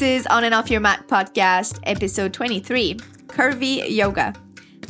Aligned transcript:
This 0.00 0.22
is 0.22 0.26
On 0.28 0.44
and 0.44 0.54
Off 0.54 0.70
Your 0.70 0.80
Mat 0.80 1.06
podcast, 1.08 1.78
episode 1.82 2.32
23 2.32 2.94
Curvy 3.26 3.94
Yoga. 3.94 4.32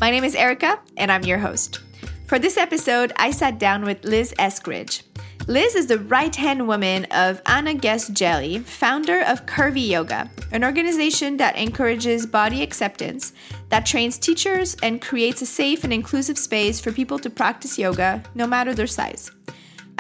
My 0.01 0.09
name 0.09 0.23
is 0.23 0.37
Erica, 0.37 0.79
and 0.97 1.11
I'm 1.11 1.25
your 1.25 1.39
host. 1.39 1.81
For 2.29 2.39
this 2.39 2.57
episode, 2.57 3.13
I 3.17 3.33
sat 3.33 3.59
down 3.59 3.85
with 3.85 4.05
Liz 4.05 4.33
Eskridge. 4.39 5.03
Liz 5.49 5.75
is 5.75 5.89
the 5.89 5.99
right 5.99 6.37
hand 6.37 6.69
woman 6.69 7.07
of 7.07 7.43
Anna 7.47 7.75
Guest 7.75 8.15
Jelley, 8.15 8.63
founder 8.63 9.23
of 9.23 9.47
Curvy 9.47 9.89
Yoga, 9.89 10.31
an 10.53 10.63
organization 10.63 11.39
that 11.39 11.57
encourages 11.57 12.25
body 12.25 12.63
acceptance, 12.63 13.33
that 13.69 13.85
trains 13.85 14.17
teachers, 14.17 14.77
and 14.81 15.03
creates 15.03 15.43
a 15.43 15.47
safe 15.47 15.83
and 15.83 15.93
inclusive 15.93 16.39
space 16.39 16.79
for 16.79 16.93
people 16.93 17.19
to 17.19 17.29
practice 17.29 17.81
yoga, 17.81 18.23
no 18.37 18.47
matter 18.47 18.75
their 18.75 18.87
size. 18.87 19.33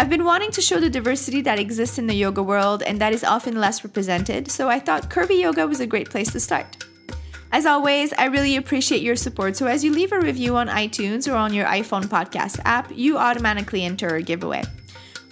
I've 0.00 0.08
been 0.08 0.24
wanting 0.24 0.50
to 0.52 0.62
show 0.62 0.80
the 0.80 0.88
diversity 0.88 1.42
that 1.42 1.58
exists 1.58 1.98
in 1.98 2.06
the 2.06 2.14
yoga 2.14 2.42
world 2.42 2.82
and 2.82 2.98
that 3.02 3.12
is 3.12 3.22
often 3.22 3.60
less 3.60 3.84
represented, 3.84 4.50
so 4.50 4.66
I 4.66 4.80
thought 4.80 5.10
Curvy 5.10 5.38
Yoga 5.42 5.66
was 5.66 5.80
a 5.80 5.86
great 5.86 6.08
place 6.08 6.32
to 6.32 6.40
start. 6.40 6.86
As 7.52 7.66
always, 7.66 8.14
I 8.14 8.24
really 8.24 8.56
appreciate 8.56 9.02
your 9.02 9.14
support, 9.14 9.58
so 9.58 9.66
as 9.66 9.84
you 9.84 9.92
leave 9.92 10.12
a 10.12 10.18
review 10.18 10.56
on 10.56 10.68
iTunes 10.68 11.30
or 11.30 11.36
on 11.36 11.52
your 11.52 11.66
iPhone 11.66 12.04
podcast 12.04 12.62
app, 12.64 12.90
you 12.94 13.18
automatically 13.18 13.84
enter 13.84 14.14
a 14.14 14.22
giveaway. 14.22 14.62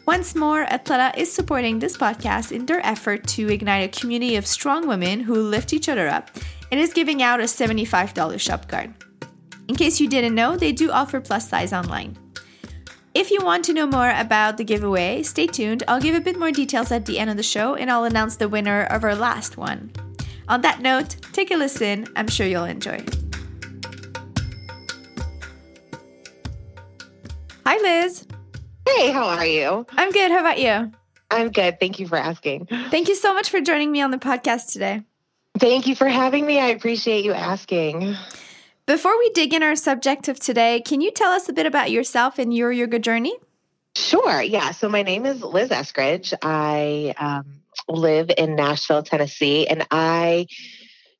Once 0.06 0.34
more, 0.34 0.66
Athleta 0.66 1.16
is 1.16 1.32
supporting 1.32 1.78
this 1.78 1.96
podcast 1.96 2.52
in 2.52 2.66
their 2.66 2.84
effort 2.84 3.26
to 3.28 3.48
ignite 3.48 3.88
a 3.88 3.98
community 3.98 4.36
of 4.36 4.46
strong 4.46 4.86
women 4.86 5.20
who 5.20 5.34
lift 5.34 5.72
each 5.72 5.88
other 5.88 6.08
up 6.08 6.30
and 6.70 6.78
is 6.78 6.92
giving 6.92 7.22
out 7.22 7.40
a 7.40 7.44
$75 7.44 8.38
shop 8.38 8.68
card. 8.68 8.92
In 9.66 9.76
case 9.76 9.98
you 9.98 10.10
didn't 10.10 10.34
know, 10.34 10.58
they 10.58 10.72
do 10.72 10.90
offer 10.90 11.22
plus 11.22 11.48
size 11.48 11.72
online. 11.72 12.18
If 13.18 13.32
you 13.32 13.40
want 13.42 13.64
to 13.64 13.72
know 13.72 13.88
more 13.88 14.10
about 14.10 14.58
the 14.58 14.62
giveaway, 14.64 15.24
stay 15.24 15.48
tuned. 15.48 15.82
I'll 15.88 16.00
give 16.00 16.14
a 16.14 16.20
bit 16.20 16.38
more 16.38 16.52
details 16.52 16.92
at 16.92 17.04
the 17.04 17.18
end 17.18 17.30
of 17.30 17.36
the 17.36 17.42
show 17.42 17.74
and 17.74 17.90
I'll 17.90 18.04
announce 18.04 18.36
the 18.36 18.48
winner 18.48 18.84
of 18.84 19.02
our 19.02 19.16
last 19.16 19.56
one. 19.56 19.90
On 20.46 20.60
that 20.60 20.82
note, 20.82 21.16
take 21.32 21.50
a 21.50 21.56
listen. 21.56 22.06
I'm 22.14 22.28
sure 22.28 22.46
you'll 22.46 22.62
enjoy. 22.62 23.04
Hi, 27.66 27.76
Liz. 27.78 28.24
Hey, 28.86 29.10
how 29.10 29.26
are 29.26 29.44
you? 29.44 29.84
I'm 29.90 30.12
good. 30.12 30.30
How 30.30 30.38
about 30.38 30.60
you? 30.60 30.92
I'm 31.28 31.50
good. 31.50 31.80
Thank 31.80 31.98
you 31.98 32.06
for 32.06 32.16
asking. 32.16 32.66
Thank 32.66 33.08
you 33.08 33.16
so 33.16 33.34
much 33.34 33.50
for 33.50 33.60
joining 33.60 33.90
me 33.90 34.00
on 34.00 34.12
the 34.12 34.18
podcast 34.18 34.72
today. 34.72 35.02
Thank 35.58 35.88
you 35.88 35.96
for 35.96 36.06
having 36.06 36.46
me. 36.46 36.60
I 36.60 36.68
appreciate 36.68 37.24
you 37.24 37.32
asking. 37.32 38.14
Before 38.88 39.18
we 39.18 39.28
dig 39.34 39.52
in 39.52 39.62
our 39.62 39.76
subject 39.76 40.28
of 40.28 40.40
today, 40.40 40.80
can 40.80 41.02
you 41.02 41.10
tell 41.10 41.30
us 41.30 41.46
a 41.46 41.52
bit 41.52 41.66
about 41.66 41.90
yourself 41.90 42.38
and 42.38 42.54
your 42.54 42.72
yoga 42.72 42.98
journey? 42.98 43.36
Sure. 43.94 44.40
Yeah. 44.40 44.70
So 44.70 44.88
my 44.88 45.02
name 45.02 45.26
is 45.26 45.42
Liz 45.42 45.68
Eskridge. 45.68 46.32
I 46.40 47.14
um, 47.18 47.60
live 47.86 48.30
in 48.38 48.56
Nashville, 48.56 49.02
Tennessee, 49.02 49.66
and 49.66 49.86
I 49.90 50.46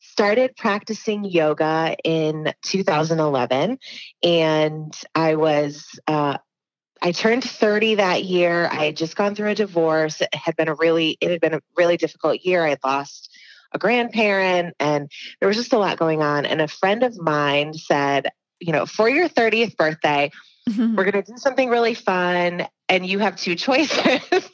started 0.00 0.56
practicing 0.56 1.27
yoga 1.27 1.94
in 2.05 2.55
2011. 2.62 3.78
And 4.22 4.94
I 5.14 5.34
was, 5.34 6.00
uh, 6.06 6.38
I 7.03 7.12
turned 7.12 7.44
30 7.44 7.97
that 7.97 8.25
year. 8.25 8.66
I 8.66 8.86
had 8.86 8.97
just 8.97 9.14
gone 9.14 9.34
through 9.34 9.50
a 9.50 9.55
divorce. 9.55 10.22
It 10.22 10.34
had 10.34 10.56
been 10.56 10.69
a 10.69 10.75
really, 10.75 11.19
it 11.20 11.30
had 11.30 11.42
been 11.42 11.53
a 11.53 11.60
really 11.77 11.98
difficult 11.98 12.41
year. 12.47 12.64
I 12.64 12.70
had 12.70 12.80
lost 12.82 13.27
a 13.72 13.78
grandparent 13.78 14.74
and 14.80 15.11
there 15.41 15.48
was 15.48 15.56
just 15.56 15.72
a 15.72 15.78
lot 15.78 15.98
going 15.98 16.22
on. 16.22 16.47
And 16.47 16.61
a 16.61 16.69
friend 16.69 17.02
of 17.02 17.19
mine 17.19 17.75
said, 17.75 18.28
you 18.60 18.72
know, 18.72 18.86
for 18.86 19.08
your 19.08 19.28
30th 19.28 19.77
birthday, 19.77 20.30
mm-hmm. 20.69 20.97
we're 20.97 21.05
going 21.10 21.22
to 21.22 21.33
do 21.33 21.38
something 21.38 21.69
really 21.69 21.94
fun. 21.94 22.66
And 22.88 23.06
you 23.06 23.19
have 23.19 23.36
two 23.36 23.55
choices. 23.56 24.50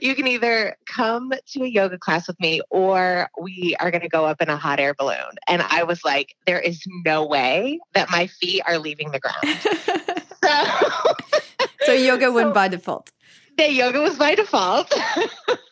you 0.00 0.14
can 0.14 0.26
either 0.26 0.76
come 0.86 1.32
to 1.48 1.62
a 1.62 1.66
yoga 1.66 1.98
class 1.98 2.26
with 2.26 2.38
me 2.40 2.60
or 2.70 3.28
we 3.38 3.76
are 3.80 3.90
going 3.90 4.02
to 4.02 4.08
go 4.08 4.24
up 4.24 4.40
in 4.40 4.48
a 4.48 4.56
hot 4.56 4.80
air 4.80 4.94
balloon. 4.94 5.34
And 5.48 5.62
I 5.62 5.82
was 5.84 6.04
like, 6.04 6.34
there 6.46 6.60
is 6.60 6.82
no 7.04 7.26
way 7.26 7.80
that 7.94 8.10
my 8.10 8.28
feet 8.28 8.62
are 8.66 8.78
leaving 8.78 9.10
the 9.10 9.20
ground. 9.20 9.58
so, 10.44 11.86
so 11.86 11.92
yoga 11.92 12.30
went 12.30 12.48
so, 12.50 12.54
by 12.54 12.68
default 12.68 13.10
that 13.56 13.72
yoga 13.72 14.00
was 14.00 14.16
by 14.16 14.34
default. 14.34 14.92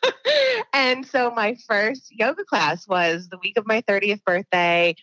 and 0.72 1.06
so 1.06 1.30
my 1.30 1.56
first 1.66 2.08
yoga 2.10 2.44
class 2.44 2.86
was 2.86 3.28
the 3.28 3.38
week 3.38 3.58
of 3.58 3.66
my 3.66 3.82
30th 3.82 4.24
birthday. 4.24 4.96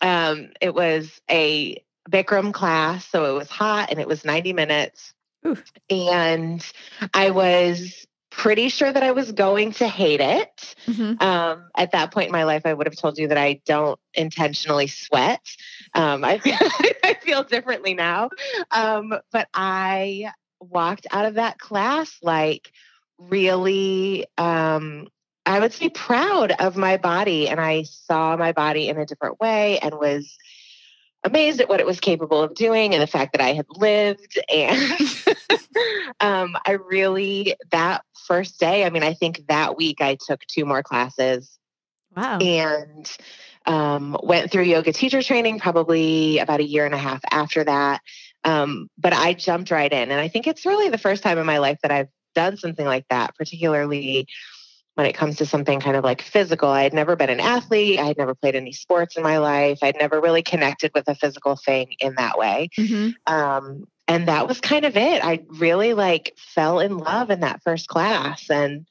Um, 0.00 0.50
it 0.60 0.74
was 0.74 1.20
a 1.30 1.82
Bikram 2.08 2.52
class, 2.52 3.06
so 3.06 3.24
it 3.34 3.38
was 3.38 3.50
hot 3.50 3.90
and 3.90 4.00
it 4.00 4.08
was 4.08 4.24
90 4.24 4.52
minutes. 4.52 5.14
Oof. 5.46 5.64
And 5.88 6.64
I 7.14 7.30
was 7.30 8.06
pretty 8.30 8.68
sure 8.68 8.92
that 8.92 9.02
I 9.02 9.12
was 9.12 9.32
going 9.32 9.72
to 9.72 9.88
hate 9.88 10.20
it. 10.20 10.74
Mm-hmm. 10.86 11.22
Um, 11.22 11.68
at 11.76 11.92
that 11.92 12.12
point 12.12 12.26
in 12.26 12.32
my 12.32 12.44
life, 12.44 12.62
I 12.64 12.72
would 12.72 12.86
have 12.86 12.96
told 12.96 13.18
you 13.18 13.28
that 13.28 13.38
I 13.38 13.60
don't 13.66 13.98
intentionally 14.14 14.86
sweat. 14.86 15.44
Um, 15.94 16.24
I, 16.24 16.38
feel, 16.38 16.56
I 17.04 17.14
feel 17.20 17.42
differently 17.42 17.94
now. 17.94 18.30
Um, 18.70 19.14
but 19.32 19.48
I 19.54 20.30
walked 20.60 21.06
out 21.10 21.26
of 21.26 21.34
that 21.34 21.58
class 21.58 22.18
like 22.22 22.72
really 23.18 24.26
um 24.36 25.08
I 25.46 25.60
would 25.60 25.72
say 25.72 25.88
proud 25.88 26.52
of 26.58 26.76
my 26.76 26.98
body 26.98 27.48
and 27.48 27.58
I 27.58 27.84
saw 27.84 28.36
my 28.36 28.52
body 28.52 28.88
in 28.88 28.98
a 28.98 29.06
different 29.06 29.40
way 29.40 29.78
and 29.78 29.94
was 29.94 30.36
amazed 31.24 31.60
at 31.60 31.68
what 31.68 31.80
it 31.80 31.86
was 31.86 32.00
capable 32.00 32.42
of 32.42 32.54
doing 32.54 32.92
and 32.92 33.02
the 33.02 33.06
fact 33.06 33.32
that 33.32 33.40
I 33.40 33.54
had 33.54 33.66
lived 33.70 34.38
and 34.52 35.00
um 36.20 36.56
I 36.66 36.72
really 36.72 37.54
that 37.70 38.04
first 38.26 38.60
day 38.60 38.84
I 38.84 38.90
mean 38.90 39.02
I 39.02 39.14
think 39.14 39.46
that 39.48 39.76
week 39.76 40.00
I 40.00 40.16
took 40.20 40.40
two 40.46 40.64
more 40.64 40.82
classes 40.82 41.58
wow. 42.16 42.38
and 42.38 43.10
um, 43.66 44.16
went 44.22 44.50
through 44.50 44.62
yoga 44.62 44.92
teacher 44.92 45.22
training 45.22 45.58
probably 45.58 46.38
about 46.38 46.60
a 46.60 46.64
year 46.64 46.86
and 46.86 46.94
a 46.94 46.98
half 46.98 47.20
after 47.30 47.64
that 47.64 48.00
um, 48.44 48.88
but 48.98 49.12
I 49.12 49.34
jumped 49.34 49.70
right 49.70 49.92
in. 49.92 50.10
And 50.10 50.20
I 50.20 50.28
think 50.28 50.46
it's 50.46 50.66
really 50.66 50.88
the 50.88 50.98
first 50.98 51.22
time 51.22 51.38
in 51.38 51.46
my 51.46 51.58
life 51.58 51.78
that 51.82 51.90
I've 51.90 52.08
done 52.34 52.56
something 52.56 52.86
like 52.86 53.06
that, 53.10 53.34
particularly 53.36 54.26
when 54.94 55.06
it 55.06 55.12
comes 55.12 55.36
to 55.36 55.46
something 55.46 55.80
kind 55.80 55.96
of 55.96 56.02
like 56.02 56.22
physical. 56.22 56.68
I 56.68 56.82
had 56.82 56.92
never 56.92 57.14
been 57.14 57.30
an 57.30 57.40
athlete. 57.40 58.00
I 58.00 58.04
had 58.06 58.18
never 58.18 58.34
played 58.34 58.56
any 58.56 58.72
sports 58.72 59.16
in 59.16 59.22
my 59.22 59.38
life. 59.38 59.78
I'd 59.80 59.96
never 59.98 60.20
really 60.20 60.42
connected 60.42 60.90
with 60.94 61.08
a 61.08 61.14
physical 61.14 61.56
thing 61.56 61.94
in 62.00 62.16
that 62.16 62.36
way. 62.36 62.70
Mm-hmm. 62.76 63.32
Um, 63.32 63.84
and 64.08 64.26
that 64.26 64.48
was 64.48 64.60
kind 64.60 64.84
of 64.84 64.96
it. 64.96 65.24
I 65.24 65.44
really 65.48 65.94
like 65.94 66.34
fell 66.36 66.80
in 66.80 66.98
love 66.98 67.30
in 67.30 67.40
that 67.40 67.62
first 67.62 67.86
class. 67.86 68.50
And 68.50 68.86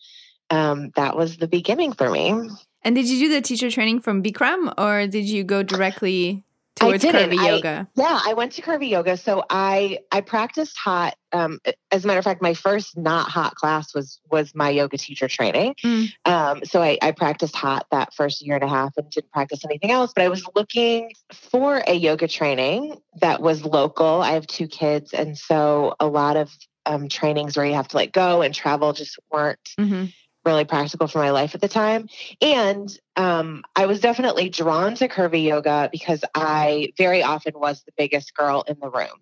um, 0.50 0.92
that 0.96 1.18
was 1.18 1.38
the 1.38 1.48
beginning 1.48 1.92
for 1.92 2.10
me. 2.10 2.50
And 2.84 2.96
did 2.96 3.08
you 3.08 3.28
do 3.28 3.34
the 3.34 3.42
teacher 3.42 3.70
training 3.70 4.00
from 4.00 4.24
Bikram 4.24 4.74
or 4.78 5.08
did 5.08 5.26
you 5.26 5.44
go 5.44 5.62
directly 5.62 6.46
towards 6.80 7.04
curvy 7.04 7.38
I, 7.38 7.50
yoga? 7.50 7.88
Yeah, 7.96 8.20
I 8.26 8.34
went 8.34 8.54
to 8.54 8.62
curvy 8.62 8.90
yoga. 8.90 9.18
So 9.18 9.44
I 9.50 10.00
I 10.12 10.22
practiced 10.22 10.78
hot. 10.78 11.16
Um, 11.32 11.60
as 11.92 12.04
a 12.04 12.08
matter 12.08 12.20
of 12.20 12.24
fact, 12.24 12.42
my 12.42 12.54
first 12.54 12.98
not 12.98 13.30
hot 13.30 13.56
class 13.56 13.94
was 13.94 14.20
was 14.32 14.54
my 14.56 14.70
yoga 14.70 14.98
teacher 14.98 15.28
training. 15.28 15.76
Mm. 15.84 16.14
Um, 16.26 16.66
so 16.66 16.82
I, 16.82 16.98
I 17.02 17.12
practiced 17.12 17.56
hot 17.56 17.88
that 17.92 18.14
first 18.14 18.42
year 18.42 18.56
and 18.56 18.64
a 18.64 18.68
half 18.68 18.94
and 18.98 19.10
didn't 19.10 19.32
practice 19.32 19.64
anything 19.66 19.92
else. 19.92 20.14
But 20.16 20.24
I 20.24 20.30
was 20.30 20.44
looking 20.56 21.14
for 21.32 21.84
a 21.88 21.94
yoga 21.94 22.28
training 22.28 22.98
that 23.22 23.42
was 23.42 23.66
local. 23.66 24.22
I 24.22 24.32
have 24.32 24.48
two 24.48 24.68
kids, 24.68 25.14
and 25.14 25.38
so 25.38 25.96
a 26.00 26.08
lot 26.08 26.38
of 26.38 26.52
um, 26.86 27.10
trainings 27.10 27.58
where 27.58 27.66
you 27.66 27.74
have 27.74 27.90
to 27.90 27.98
like 27.98 28.14
go 28.14 28.42
and 28.42 28.54
travel 28.54 28.94
just 28.94 29.20
weren't. 29.32 29.60
Mm-hmm 29.80 30.06
really 30.48 30.66
practical 30.66 31.08
for 31.08 31.20
my 31.20 31.32
life 31.32 31.54
at 31.54 31.62
the 31.62 31.68
time. 31.68 32.08
And 32.42 32.90
um, 33.16 33.64
I 33.76 33.86
was 33.86 34.00
definitely 34.00 34.50
drawn 34.50 34.96
to 34.96 35.08
curvy 35.08 35.44
yoga 35.44 35.90
because 35.92 36.24
I 36.34 36.94
very 36.98 37.22
often 37.22 37.54
was 37.56 37.84
the 37.84 37.92
biggest 37.98 38.34
girl 38.34 38.64
in 38.68 38.78
the 38.80 38.90
room. 38.90 39.20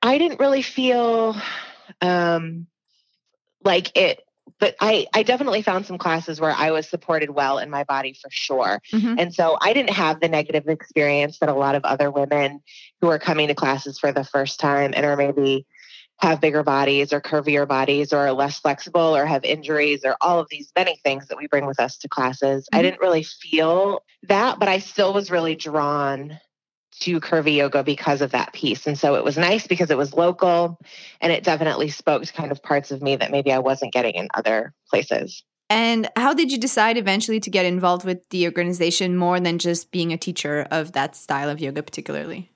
I 0.00 0.16
didn't 0.16 0.40
really 0.40 0.62
feel 0.62 1.36
um, 2.00 2.68
like 3.64 3.94
it, 3.96 4.22
but 4.60 4.76
I, 4.80 5.06
I 5.12 5.24
definitely 5.24 5.62
found 5.62 5.84
some 5.84 5.98
classes 5.98 6.40
where 6.40 6.52
I 6.52 6.70
was 6.70 6.88
supported 6.88 7.30
well 7.30 7.58
in 7.58 7.68
my 7.68 7.84
body 7.84 8.14
for 8.14 8.30
sure. 8.30 8.80
Mm-hmm. 8.92 9.16
And 9.18 9.34
so 9.34 9.58
I 9.60 9.72
didn't 9.72 9.94
have 9.94 10.20
the 10.20 10.28
negative 10.28 10.68
experience 10.68 11.40
that 11.40 11.48
a 11.48 11.54
lot 11.54 11.74
of 11.74 11.84
other 11.84 12.10
women 12.10 12.62
who 13.00 13.08
are 13.08 13.18
coming 13.18 13.48
to 13.48 13.54
classes 13.54 13.98
for 13.98 14.12
the 14.12 14.24
first 14.24 14.60
time 14.60 14.92
and 14.94 15.04
are 15.04 15.16
maybe 15.16 15.66
have 16.22 16.40
bigger 16.40 16.62
bodies 16.62 17.12
or 17.12 17.20
curvier 17.20 17.66
bodies 17.66 18.12
or 18.12 18.18
are 18.18 18.32
less 18.32 18.58
flexible 18.58 19.16
or 19.16 19.24
have 19.24 19.44
injuries 19.44 20.04
or 20.04 20.16
all 20.20 20.38
of 20.38 20.48
these 20.50 20.70
many 20.76 21.00
things 21.02 21.28
that 21.28 21.38
we 21.38 21.46
bring 21.46 21.66
with 21.66 21.80
us 21.80 21.96
to 21.98 22.08
classes. 22.08 22.64
Mm-hmm. 22.64 22.78
I 22.78 22.82
didn't 22.82 23.00
really 23.00 23.22
feel 23.22 24.02
that, 24.24 24.58
but 24.58 24.68
I 24.68 24.78
still 24.78 25.14
was 25.14 25.30
really 25.30 25.56
drawn 25.56 26.38
to 27.00 27.20
curvy 27.20 27.56
yoga 27.56 27.82
because 27.82 28.20
of 28.20 28.32
that 28.32 28.52
piece. 28.52 28.86
And 28.86 28.98
so 28.98 29.14
it 29.14 29.24
was 29.24 29.38
nice 29.38 29.66
because 29.66 29.90
it 29.90 29.96
was 29.96 30.12
local 30.12 30.78
and 31.20 31.32
it 31.32 31.44
definitely 31.44 31.88
spoke 31.88 32.24
to 32.24 32.32
kind 32.32 32.52
of 32.52 32.62
parts 32.62 32.90
of 32.90 33.00
me 33.00 33.16
that 33.16 33.30
maybe 33.30 33.52
I 33.52 33.58
wasn't 33.58 33.92
getting 33.92 34.14
in 34.14 34.28
other 34.34 34.74
places. 34.90 35.42
And 35.70 36.10
how 36.16 36.34
did 36.34 36.50
you 36.50 36.58
decide 36.58 36.98
eventually 36.98 37.40
to 37.40 37.48
get 37.48 37.64
involved 37.64 38.04
with 38.04 38.28
the 38.30 38.44
organization 38.46 39.16
more 39.16 39.38
than 39.38 39.58
just 39.58 39.92
being 39.92 40.12
a 40.12 40.18
teacher 40.18 40.66
of 40.70 40.92
that 40.92 41.14
style 41.14 41.48
of 41.48 41.60
yoga, 41.60 41.82
particularly? 41.82 42.50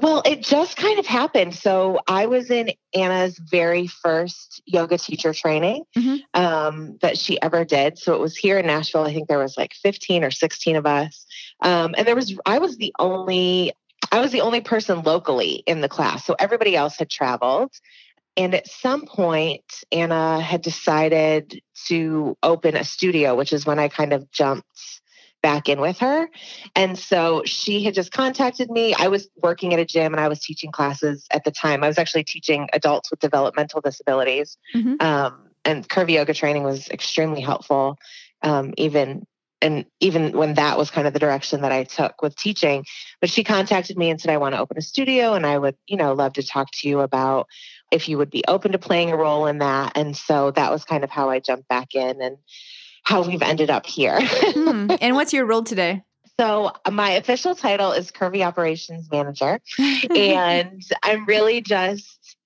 Well, 0.00 0.22
it 0.24 0.42
just 0.42 0.76
kind 0.76 0.98
of 0.98 1.06
happened. 1.06 1.54
So 1.54 2.00
I 2.06 2.26
was 2.26 2.50
in 2.50 2.72
Anna's 2.94 3.38
very 3.38 3.86
first 3.86 4.62
yoga 4.66 4.98
teacher 4.98 5.32
training 5.32 5.84
mm-hmm. 5.96 6.16
um, 6.40 6.98
that 7.00 7.18
she 7.18 7.40
ever 7.40 7.64
did. 7.64 7.98
So 7.98 8.14
it 8.14 8.20
was 8.20 8.36
here 8.36 8.58
in 8.58 8.66
Nashville. 8.66 9.04
I 9.04 9.12
think 9.12 9.28
there 9.28 9.38
was 9.38 9.56
like 9.56 9.74
15 9.74 10.24
or 10.24 10.30
16 10.30 10.76
of 10.76 10.86
us. 10.86 11.26
Um, 11.62 11.94
and 11.96 12.06
there 12.06 12.16
was, 12.16 12.36
I 12.44 12.58
was 12.58 12.76
the 12.76 12.94
only, 12.98 13.72
I 14.12 14.20
was 14.20 14.32
the 14.32 14.42
only 14.42 14.60
person 14.60 15.02
locally 15.02 15.62
in 15.66 15.80
the 15.80 15.88
class. 15.88 16.24
So 16.24 16.34
everybody 16.38 16.76
else 16.76 16.98
had 16.98 17.10
traveled. 17.10 17.72
And 18.36 18.54
at 18.54 18.68
some 18.68 19.04
point, 19.06 19.64
Anna 19.90 20.40
had 20.40 20.62
decided 20.62 21.60
to 21.86 22.36
open 22.42 22.76
a 22.76 22.84
studio, 22.84 23.34
which 23.34 23.52
is 23.52 23.66
when 23.66 23.80
I 23.80 23.88
kind 23.88 24.12
of 24.12 24.30
jumped 24.30 24.66
back 25.48 25.66
in 25.66 25.80
with 25.80 25.96
her. 25.96 26.28
And 26.76 26.98
so 26.98 27.42
she 27.46 27.82
had 27.82 27.94
just 27.94 28.12
contacted 28.12 28.70
me. 28.70 28.92
I 28.92 29.08
was 29.08 29.30
working 29.42 29.72
at 29.72 29.80
a 29.80 29.84
gym 29.86 30.12
and 30.12 30.20
I 30.20 30.28
was 30.28 30.40
teaching 30.40 30.70
classes 30.70 31.26
at 31.30 31.44
the 31.44 31.50
time. 31.50 31.82
I 31.82 31.88
was 31.88 31.96
actually 31.96 32.24
teaching 32.24 32.68
adults 32.74 33.10
with 33.10 33.20
developmental 33.20 33.80
disabilities. 33.80 34.58
Mm-hmm. 34.74 34.96
Um, 35.00 35.48
and 35.64 35.88
curvy 35.88 36.12
yoga 36.12 36.34
training 36.34 36.64
was 36.64 36.88
extremely 36.90 37.40
helpful, 37.40 37.96
um, 38.42 38.74
even 38.76 39.26
and 39.62 39.86
even 40.00 40.36
when 40.36 40.52
that 40.54 40.76
was 40.76 40.90
kind 40.90 41.06
of 41.06 41.14
the 41.14 41.18
direction 41.18 41.62
that 41.62 41.72
I 41.72 41.84
took 41.84 42.20
with 42.20 42.36
teaching. 42.36 42.84
But 43.18 43.30
she 43.30 43.42
contacted 43.42 43.96
me 43.96 44.10
and 44.10 44.20
said, 44.20 44.30
I 44.30 44.36
want 44.36 44.54
to 44.54 44.60
open 44.60 44.76
a 44.76 44.82
studio 44.82 45.32
and 45.32 45.46
I 45.46 45.56
would, 45.56 45.76
you 45.86 45.96
know, 45.96 46.12
love 46.12 46.34
to 46.34 46.46
talk 46.46 46.68
to 46.72 46.88
you 46.88 47.00
about 47.00 47.48
if 47.90 48.06
you 48.06 48.18
would 48.18 48.30
be 48.30 48.44
open 48.46 48.72
to 48.72 48.78
playing 48.78 49.12
a 49.12 49.16
role 49.16 49.46
in 49.46 49.58
that. 49.58 49.96
And 49.96 50.14
so 50.14 50.50
that 50.50 50.70
was 50.70 50.84
kind 50.84 51.04
of 51.04 51.10
how 51.10 51.30
I 51.30 51.40
jumped 51.40 51.68
back 51.68 51.94
in 51.94 52.20
and 52.20 52.36
how 53.08 53.22
we've 53.22 53.40
ended 53.40 53.70
up 53.70 53.86
here. 53.86 54.20
hmm. 54.22 54.90
And 55.00 55.14
what's 55.14 55.32
your 55.32 55.46
role 55.46 55.64
today? 55.64 56.02
So, 56.38 56.72
my 56.90 57.12
official 57.12 57.54
title 57.54 57.92
is 57.92 58.12
Curvy 58.12 58.46
Operations 58.46 59.10
Manager. 59.10 59.60
and 60.14 60.82
I'm 61.02 61.24
really 61.24 61.62
just, 61.62 62.36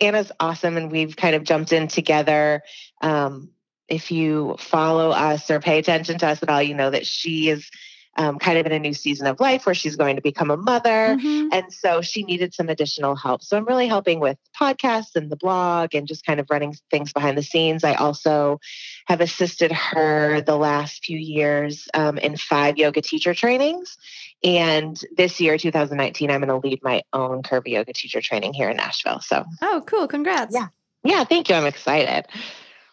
Anna's 0.00 0.32
awesome. 0.40 0.78
And 0.78 0.90
we've 0.90 1.16
kind 1.16 1.36
of 1.36 1.44
jumped 1.44 1.74
in 1.74 1.88
together. 1.88 2.62
Um, 3.02 3.50
if 3.88 4.10
you 4.10 4.56
follow 4.58 5.10
us 5.10 5.50
or 5.50 5.60
pay 5.60 5.78
attention 5.78 6.18
to 6.20 6.28
us 6.28 6.42
at 6.42 6.48
all, 6.48 6.62
you 6.62 6.74
know 6.74 6.88
that 6.88 7.06
she 7.06 7.50
is 7.50 7.70
um, 8.16 8.38
kind 8.38 8.58
of 8.58 8.66
in 8.66 8.72
a 8.72 8.78
new 8.78 8.94
season 8.94 9.26
of 9.26 9.40
life 9.40 9.66
where 9.66 9.74
she's 9.74 9.96
going 9.96 10.16
to 10.16 10.22
become 10.22 10.50
a 10.50 10.56
mother. 10.56 11.16
Mm-hmm. 11.16 11.48
And 11.52 11.72
so 11.72 12.00
she 12.00 12.22
needed 12.22 12.54
some 12.54 12.68
additional 12.68 13.14
help. 13.14 13.42
So 13.42 13.56
I'm 13.56 13.64
really 13.64 13.86
helping 13.86 14.20
with 14.20 14.38
podcasts 14.58 15.16
and 15.16 15.30
the 15.30 15.36
blog 15.36 15.94
and 15.94 16.06
just 16.06 16.24
kind 16.24 16.40
of 16.40 16.46
running 16.50 16.74
things 16.90 17.12
behind 17.12 17.36
the 17.36 17.42
scenes. 17.42 17.84
I 17.84 17.94
also 17.94 18.60
have 19.06 19.20
assisted 19.20 19.72
her 19.72 20.40
the 20.40 20.56
last 20.56 21.04
few 21.04 21.18
years 21.18 21.88
um, 21.94 22.18
in 22.18 22.36
five 22.36 22.78
yoga 22.78 23.02
teacher 23.02 23.34
trainings. 23.34 23.96
And 24.44 25.00
this 25.16 25.40
year, 25.40 25.58
2019, 25.58 26.30
I'm 26.30 26.40
going 26.40 26.48
to 26.48 26.66
lead 26.66 26.80
my 26.82 27.02
own 27.12 27.42
curvy 27.42 27.68
yoga 27.68 27.92
teacher 27.92 28.20
training 28.20 28.54
here 28.54 28.70
in 28.70 28.76
Nashville. 28.76 29.20
So, 29.20 29.44
oh, 29.62 29.82
cool. 29.86 30.08
Congrats. 30.08 30.54
Yeah. 30.54 30.68
Yeah. 31.04 31.24
Thank 31.24 31.48
you. 31.48 31.54
I'm 31.54 31.66
excited. 31.66 32.26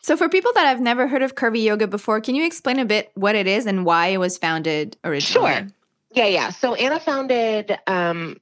So, 0.03 0.17
for 0.17 0.27
people 0.27 0.51
that 0.55 0.65
have 0.65 0.81
never 0.81 1.07
heard 1.07 1.21
of 1.21 1.35
curvy 1.35 1.63
yoga 1.63 1.87
before, 1.87 2.19
can 2.19 2.35
you 2.35 2.45
explain 2.45 2.77
a 2.77 2.85
bit 2.85 3.11
what 3.15 3.35
it 3.35 3.47
is 3.47 3.65
and 3.65 3.85
why 3.85 4.07
it 4.07 4.17
was 4.17 4.37
founded 4.37 4.97
originally? 5.03 5.53
Sure. 5.53 5.67
Yeah, 6.11 6.25
yeah. 6.25 6.49
So, 6.49 6.75
Anna 6.75 6.99
founded, 6.99 7.77
um, 7.87 8.37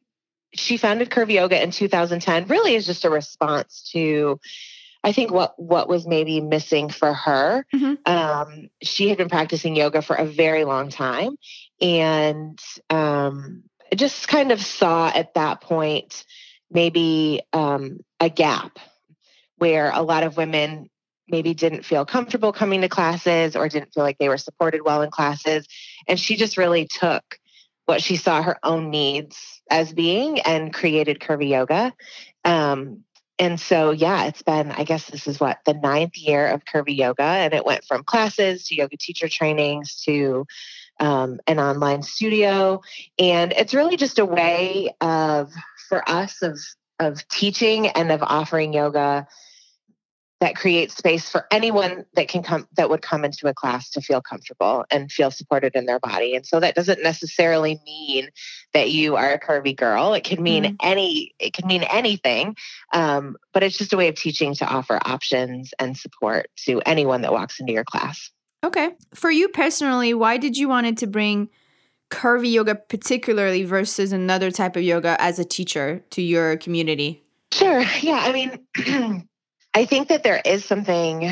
she 0.53 0.77
founded 0.77 1.11
curvy 1.11 1.33
yoga 1.33 1.61
in 1.61 1.69
2010, 1.69 2.47
really 2.47 2.73
is 2.73 2.87
just 2.87 3.05
a 3.05 3.09
response 3.11 3.89
to. 3.93 4.39
I 5.03 5.13
think 5.13 5.31
what 5.31 5.57
what 5.57 5.87
was 5.87 6.05
maybe 6.05 6.41
missing 6.41 6.89
for 6.89 7.11
her. 7.13 7.65
Mm-hmm. 7.73 8.11
Um, 8.11 8.69
she 8.83 9.09
had 9.09 9.17
been 9.17 9.29
practicing 9.29 9.75
yoga 9.75 10.01
for 10.01 10.15
a 10.15 10.25
very 10.25 10.63
long 10.63 10.89
time, 10.89 11.37
and 11.79 12.59
um, 12.89 13.63
just 13.95 14.27
kind 14.27 14.51
of 14.51 14.61
saw 14.61 15.11
at 15.13 15.33
that 15.35 15.61
point 15.61 16.23
maybe 16.71 17.41
um, 17.51 17.99
a 18.19 18.29
gap 18.29 18.77
where 19.57 19.91
a 19.91 20.01
lot 20.01 20.23
of 20.23 20.37
women 20.37 20.89
maybe 21.31 21.53
didn't 21.53 21.85
feel 21.85 22.05
comfortable 22.05 22.51
coming 22.51 22.81
to 22.81 22.89
classes 22.89 23.55
or 23.55 23.69
didn't 23.69 23.93
feel 23.93 24.03
like 24.03 24.17
they 24.17 24.29
were 24.29 24.37
supported 24.37 24.81
well 24.83 25.01
in 25.01 25.09
classes. 25.09 25.67
And 26.07 26.19
she 26.19 26.35
just 26.35 26.57
really 26.57 26.87
took 26.87 27.39
what 27.85 28.03
she 28.03 28.15
saw 28.15 28.41
her 28.41 28.57
own 28.63 28.89
needs 28.89 29.61
as 29.69 29.93
being 29.93 30.39
and 30.41 30.73
created 30.73 31.19
curvy 31.19 31.49
yoga. 31.49 31.93
Um, 32.45 33.03
and 33.39 33.59
so, 33.59 33.91
yeah, 33.91 34.25
it's 34.25 34.43
been, 34.43 34.71
I 34.71 34.83
guess 34.83 35.07
this 35.07 35.25
is 35.25 35.39
what, 35.39 35.57
the 35.65 35.73
ninth 35.73 36.15
year 36.15 36.47
of 36.47 36.63
curvy 36.63 36.95
yoga. 36.95 37.23
And 37.23 37.53
it 37.53 37.65
went 37.65 37.83
from 37.85 38.03
classes 38.03 38.65
to 38.67 38.75
yoga 38.75 38.97
teacher 38.97 39.27
trainings 39.27 40.03
to 40.05 40.45
um, 40.99 41.39
an 41.47 41.59
online 41.59 42.03
studio. 42.03 42.81
And 43.17 43.51
it's 43.53 43.73
really 43.73 43.97
just 43.97 44.19
a 44.19 44.25
way 44.25 44.93
of, 45.01 45.51
for 45.89 46.07
us, 46.07 46.43
of, 46.43 46.59
of 46.99 47.27
teaching 47.29 47.87
and 47.87 48.11
of 48.11 48.21
offering 48.21 48.73
yoga 48.73 49.27
that 50.41 50.55
creates 50.55 50.97
space 50.97 51.29
for 51.29 51.45
anyone 51.51 52.03
that 52.15 52.27
can 52.27 52.41
come 52.41 52.67
that 52.75 52.89
would 52.89 53.03
come 53.03 53.23
into 53.23 53.47
a 53.47 53.53
class 53.53 53.91
to 53.91 54.01
feel 54.01 54.21
comfortable 54.21 54.83
and 54.89 55.11
feel 55.11 55.29
supported 55.29 55.75
in 55.75 55.85
their 55.85 55.99
body. 55.99 56.35
And 56.35 56.45
so 56.45 56.59
that 56.59 56.73
doesn't 56.73 57.03
necessarily 57.03 57.79
mean 57.85 58.29
that 58.73 58.89
you 58.89 59.15
are 59.15 59.31
a 59.31 59.39
curvy 59.39 59.75
girl. 59.75 60.15
It 60.15 60.23
can 60.23 60.41
mean 60.41 60.63
mm-hmm. 60.63 60.75
any 60.81 61.35
it 61.39 61.53
can 61.53 61.67
mean 61.67 61.83
anything 61.83 62.55
um, 62.91 63.37
but 63.53 63.61
it's 63.61 63.77
just 63.77 63.93
a 63.93 63.97
way 63.97 64.07
of 64.07 64.15
teaching 64.15 64.55
to 64.55 64.65
offer 64.65 64.99
options 65.05 65.75
and 65.77 65.95
support 65.95 66.49
to 66.65 66.81
anyone 66.87 67.21
that 67.21 67.31
walks 67.31 67.59
into 67.59 67.71
your 67.71 67.85
class. 67.85 68.31
Okay. 68.63 68.89
For 69.13 69.29
you 69.29 69.47
personally 69.47 70.15
why 70.15 70.37
did 70.37 70.57
you 70.57 70.67
wanted 70.67 70.97
to 70.97 71.07
bring 71.07 71.49
curvy 72.09 72.51
yoga 72.51 72.73
particularly 72.73 73.63
versus 73.63 74.11
another 74.11 74.49
type 74.49 74.75
of 74.75 74.81
yoga 74.81 75.15
as 75.19 75.37
a 75.37 75.45
teacher 75.45 76.03
to 76.09 76.21
your 76.23 76.57
community? 76.57 77.23
Sure. 77.53 77.83
Yeah 78.01 78.23
i 78.25 78.31
mean 78.31 79.27
I 79.73 79.85
think 79.85 80.09
that 80.09 80.23
there 80.23 80.41
is 80.43 80.65
something 80.65 81.31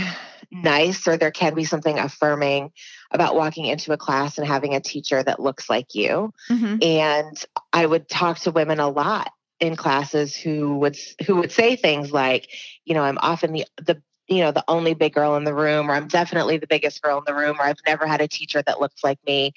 nice 0.52 1.08
or 1.08 1.18
there 1.18 1.32
can 1.32 1.54
be 1.54 1.64
something 1.64 2.00
affirming 2.00 2.72
about 3.12 3.36
walking 3.36 3.66
into 3.66 3.92
a 3.92 3.98
class 3.98 4.38
and 4.38 4.48
having 4.48 4.76
a 4.76 4.80
teacher 4.80 5.22
that 5.22 5.40
looks 5.40 5.70
like 5.70 5.94
you. 5.94 6.34
Mm-hmm. 6.50 6.78
And 6.82 7.46
I 7.72 7.86
would 7.86 8.08
talk 8.08 8.40
to 8.40 8.52
women 8.52 8.80
a 8.80 8.90
lot 8.90 9.32
in 9.60 9.76
classes 9.76 10.36
who 10.36 10.78
would 10.78 10.98
who 11.26 11.36
would 11.38 11.52
say 11.52 11.76
things 11.76 12.12
like, 12.12 12.50
you 12.86 12.94
know, 12.94 13.04
I'm 13.04 13.18
often 13.22 13.52
the 13.52 13.66
the 13.78 14.02
you 14.30 14.44
know 14.44 14.52
the 14.52 14.64
only 14.68 14.94
big 14.94 15.14
girl 15.14 15.36
in 15.36 15.44
the 15.44 15.54
room 15.56 15.90
or 15.90 15.96
i'm 15.96 16.08
definitely 16.08 16.58
the 16.58 16.68
biggest 16.68 17.02
girl 17.02 17.18
in 17.18 17.24
the 17.26 17.34
room 17.34 17.58
or 17.60 17.64
i've 17.64 17.80
never 17.88 18.06
had 18.06 18.22
a 18.22 18.28
teacher 18.28 18.62
that 18.62 18.80
looks 18.80 19.04
like 19.04 19.18
me 19.26 19.52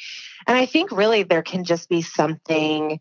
and 0.47 0.57
i 0.57 0.65
think 0.65 0.91
really 0.91 1.23
there 1.23 1.43
can 1.43 1.65
just 1.65 1.91
be 1.91 2.01
something 2.01 2.99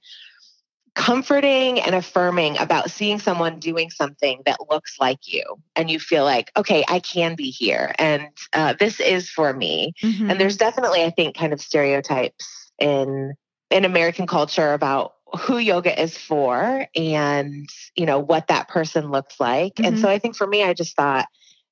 comforting 0.94 1.80
and 1.80 1.96
affirming 1.96 2.58
about 2.58 2.92
seeing 2.92 3.18
someone 3.18 3.60
doing 3.60 3.90
something 3.90 4.42
that 4.46 4.60
looks 4.70 4.98
like 5.00 5.20
you 5.26 5.44
and 5.74 5.90
you 5.90 5.98
feel 5.98 6.26
like 6.26 6.52
okay 6.58 6.84
i 6.90 7.00
can 7.00 7.36
be 7.36 7.50
here 7.50 7.94
and 7.98 8.28
uh, 8.52 8.74
this 8.78 9.00
is 9.00 9.30
for 9.30 9.54
me 9.54 9.94
mm-hmm. 10.04 10.30
and 10.30 10.40
there's 10.40 10.58
definitely 10.58 11.02
i 11.04 11.10
think 11.10 11.36
kind 11.36 11.54
of 11.54 11.62
stereotypes 11.62 12.72
in 12.78 13.34
in 13.70 13.86
american 13.86 14.28
culture 14.28 14.74
about 14.74 15.14
who 15.40 15.58
yoga 15.58 16.02
is 16.02 16.18
for 16.18 16.86
and 16.94 17.70
you 17.96 18.06
know 18.06 18.20
what 18.20 18.48
that 18.48 18.68
person 18.68 19.12
looks 19.12 19.40
like 19.40 19.76
mm-hmm. 19.76 19.86
and 19.86 20.00
so 20.00 20.10
i 20.10 20.20
think 20.20 20.36
for 20.36 20.46
me 20.46 20.62
i 20.62 20.74
just 20.74 20.98
thought 20.98 21.26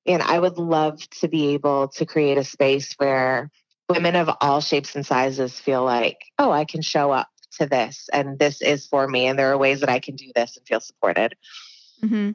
and 0.06 0.22
i 0.22 0.38
would 0.38 0.56
love 0.56 0.98
to 1.10 1.28
be 1.28 1.48
able 1.48 1.88
to 1.88 2.06
create 2.06 2.38
a 2.38 2.44
space 2.44 2.94
where 2.96 3.50
women 3.90 4.16
of 4.16 4.30
all 4.40 4.62
shapes 4.62 4.96
and 4.96 5.04
sizes 5.04 5.60
feel 5.60 5.84
like 5.84 6.22
oh 6.38 6.50
i 6.50 6.64
can 6.64 6.80
show 6.80 7.10
up 7.10 7.28
to 7.58 7.66
this 7.66 8.08
and 8.12 8.38
this 8.38 8.62
is 8.62 8.86
for 8.86 9.08
me 9.08 9.26
and 9.26 9.38
there 9.38 9.52
are 9.52 9.58
ways 9.58 9.80
that 9.80 9.88
I 9.88 9.98
can 9.98 10.16
do 10.16 10.30
this 10.34 10.56
and 10.56 10.66
feel 10.66 10.80
supported. 10.80 11.36
Mm-hmm. 12.02 12.30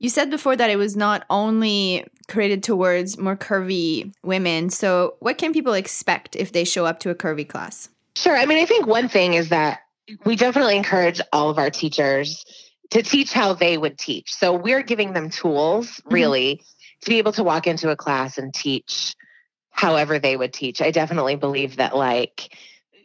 You 0.00 0.08
said 0.08 0.30
before 0.30 0.54
that 0.54 0.70
it 0.70 0.76
was 0.76 0.96
not 0.96 1.24
only 1.28 2.06
created 2.28 2.62
towards 2.62 3.18
more 3.18 3.36
curvy 3.36 4.12
women. 4.22 4.70
So, 4.70 5.16
what 5.18 5.38
can 5.38 5.52
people 5.52 5.74
expect 5.74 6.36
if 6.36 6.52
they 6.52 6.64
show 6.64 6.86
up 6.86 7.00
to 7.00 7.10
a 7.10 7.14
curvy 7.14 7.48
class? 7.48 7.88
Sure. 8.14 8.36
I 8.36 8.46
mean, 8.46 8.58
I 8.58 8.64
think 8.64 8.86
one 8.86 9.08
thing 9.08 9.34
is 9.34 9.48
that 9.48 9.80
we 10.24 10.36
definitely 10.36 10.76
encourage 10.76 11.20
all 11.32 11.50
of 11.50 11.58
our 11.58 11.70
teachers 11.70 12.44
to 12.90 13.02
teach 13.02 13.32
how 13.32 13.54
they 13.54 13.76
would 13.76 13.98
teach. 13.98 14.34
So, 14.34 14.52
we're 14.52 14.82
giving 14.82 15.14
them 15.14 15.30
tools 15.30 15.88
mm-hmm. 15.88 16.14
really 16.14 16.54
mm-hmm. 16.54 17.00
to 17.02 17.10
be 17.10 17.18
able 17.18 17.32
to 17.32 17.42
walk 17.42 17.66
into 17.66 17.90
a 17.90 17.96
class 17.96 18.38
and 18.38 18.54
teach 18.54 19.16
however 19.70 20.18
they 20.20 20.36
would 20.36 20.52
teach. 20.52 20.80
I 20.80 20.92
definitely 20.92 21.36
believe 21.36 21.76
that, 21.76 21.96
like, 21.96 22.56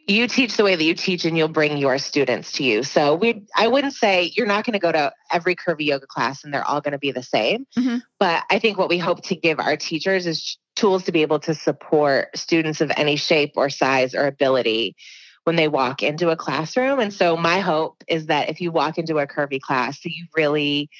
you 0.06 0.26
teach 0.28 0.56
the 0.56 0.64
way 0.64 0.76
that 0.76 0.84
you 0.84 0.94
teach 0.94 1.24
and 1.24 1.36
you'll 1.36 1.48
bring 1.48 1.78
your 1.78 1.98
students 1.98 2.52
to 2.52 2.64
you. 2.64 2.82
So 2.82 3.14
we 3.14 3.44
I 3.56 3.68
wouldn't 3.68 3.94
say 3.94 4.32
you're 4.36 4.46
not 4.46 4.64
going 4.64 4.74
to 4.74 4.78
go 4.78 4.92
to 4.92 5.12
every 5.30 5.56
curvy 5.56 5.86
yoga 5.86 6.06
class 6.06 6.44
and 6.44 6.52
they're 6.52 6.66
all 6.66 6.80
going 6.80 6.92
to 6.92 6.98
be 6.98 7.12
the 7.12 7.22
same. 7.22 7.66
Mm-hmm. 7.76 7.98
But 8.18 8.44
I 8.50 8.58
think 8.58 8.76
what 8.76 8.88
we 8.88 8.98
hope 8.98 9.22
to 9.24 9.36
give 9.36 9.60
our 9.60 9.76
teachers 9.76 10.26
is 10.26 10.58
tools 10.76 11.04
to 11.04 11.12
be 11.12 11.22
able 11.22 11.38
to 11.40 11.54
support 11.54 12.36
students 12.36 12.80
of 12.80 12.92
any 12.96 13.16
shape 13.16 13.52
or 13.56 13.70
size 13.70 14.14
or 14.14 14.26
ability 14.26 14.96
when 15.44 15.56
they 15.56 15.68
walk 15.68 16.02
into 16.02 16.30
a 16.30 16.36
classroom. 16.36 17.00
And 17.00 17.12
so 17.12 17.36
my 17.36 17.60
hope 17.60 18.02
is 18.08 18.26
that 18.26 18.48
if 18.48 18.60
you 18.60 18.72
walk 18.72 18.98
into 18.98 19.18
a 19.18 19.26
curvy 19.26 19.60
class, 19.60 20.00
that 20.02 20.10
you 20.10 20.26
really 20.34 20.90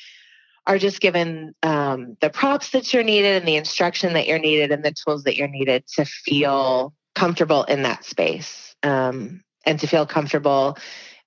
are 0.67 0.79
just 0.79 1.01
given 1.01 1.55
um, 1.63 2.17
the 2.21 2.31
props 2.31 2.71
that 2.71 2.93
you're 2.93 3.03
needed 3.03 3.37
and 3.37 3.49
the 3.49 3.57
instruction 3.57 4.15
that 4.15 4.27
you're 4.27 4.39
needed 4.39 4.71
and 4.71 4.83
the 4.83 4.93
tools 4.93 5.25
that 5.25 5.37
you're 5.37 5.49
needed 5.49 5.85
to 5.97 6.05
feel 6.05 6.95
comfortable 7.15 7.65
in 7.65 7.83
that 7.83 8.05
space 8.05 8.74
um, 8.85 9.43
and 9.67 9.81
to 9.81 9.87
feel 9.87 10.07
comfortable 10.07 10.79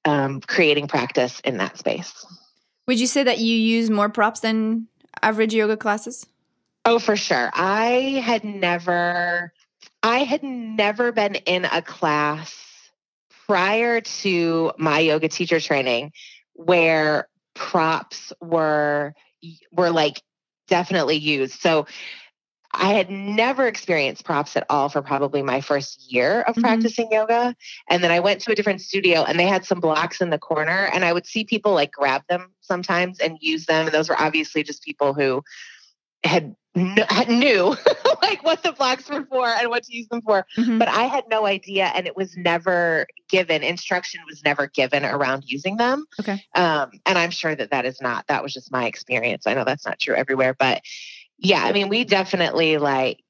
um, 0.05 0.39
creating 0.41 0.87
practice 0.87 1.41
in 1.41 1.57
that 1.57 1.77
space. 1.77 2.25
Would 2.87 2.99
you 2.99 3.07
say 3.07 3.23
that 3.23 3.39
you 3.39 3.55
use 3.55 3.89
more 3.89 4.07
props 4.07 4.39
than 4.39 4.87
average 5.21 5.53
yoga 5.53 5.75
classes? 5.75 6.25
Oh, 6.85 6.99
for 6.99 7.17
sure. 7.17 7.49
I 7.53 8.21
had 8.23 8.45
never, 8.45 9.51
I 10.01 10.19
had 10.19 10.43
never 10.43 11.11
been 11.11 11.35
in 11.35 11.65
a 11.65 11.81
class 11.81 12.55
prior 13.45 13.99
to 13.99 14.71
my 14.77 14.99
yoga 14.99 15.27
teacher 15.27 15.59
training 15.59 16.13
where 16.53 17.27
props 17.55 18.31
were 18.41 19.13
were 19.71 19.89
like 19.89 20.21
definitely 20.67 21.17
used. 21.17 21.59
So 21.59 21.87
I 22.71 22.93
had 22.93 23.09
never 23.09 23.67
experienced 23.67 24.25
props 24.25 24.55
at 24.55 24.65
all 24.69 24.89
for 24.89 25.01
probably 25.01 25.41
my 25.41 25.61
first 25.61 26.11
year 26.11 26.41
of 26.41 26.55
mm-hmm. 26.55 26.61
practicing 26.61 27.11
yoga. 27.11 27.55
And 27.89 28.03
then 28.03 28.11
I 28.11 28.19
went 28.19 28.41
to 28.41 28.51
a 28.51 28.55
different 28.55 28.81
studio 28.81 29.23
and 29.23 29.39
they 29.39 29.47
had 29.47 29.65
some 29.65 29.79
blocks 29.79 30.21
in 30.21 30.29
the 30.29 30.37
corner 30.37 30.89
and 30.93 31.05
I 31.05 31.13
would 31.13 31.25
see 31.25 31.43
people 31.43 31.73
like 31.73 31.91
grab 31.91 32.23
them 32.29 32.51
sometimes 32.61 33.19
and 33.19 33.37
use 33.41 33.65
them. 33.65 33.85
And 33.85 33.95
those 33.95 34.09
were 34.09 34.19
obviously 34.19 34.63
just 34.63 34.83
people 34.83 35.13
who 35.13 35.43
had 36.23 36.55
knew 37.27 37.75
like 38.21 38.43
what 38.43 38.61
the 38.61 38.71
blocks 38.71 39.09
were 39.09 39.25
for 39.25 39.47
and 39.47 39.69
what 39.69 39.83
to 39.83 39.95
use 39.95 40.07
them 40.09 40.21
for 40.21 40.45
mm-hmm. 40.57 40.77
but 40.77 40.87
i 40.87 41.03
had 41.03 41.23
no 41.29 41.45
idea 41.45 41.85
and 41.95 42.05
it 42.05 42.15
was 42.15 42.37
never 42.37 43.07
given 43.29 43.63
instruction 43.63 44.21
was 44.27 44.43
never 44.43 44.67
given 44.67 45.03
around 45.03 45.43
using 45.47 45.77
them 45.77 46.05
okay 46.19 46.43
um, 46.55 46.91
and 47.05 47.17
i'm 47.17 47.31
sure 47.31 47.55
that 47.55 47.71
that 47.71 47.85
is 47.85 47.99
not 47.99 48.27
that 48.27 48.43
was 48.43 48.53
just 48.53 48.71
my 48.71 48.85
experience 48.85 49.47
i 49.47 49.53
know 49.53 49.63
that's 49.63 49.85
not 49.85 49.99
true 49.99 50.13
everywhere 50.13 50.53
but 50.53 50.81
yeah 51.37 51.63
i 51.63 51.71
mean 51.71 51.89
we 51.89 52.03
definitely 52.03 52.77
like 52.77 53.23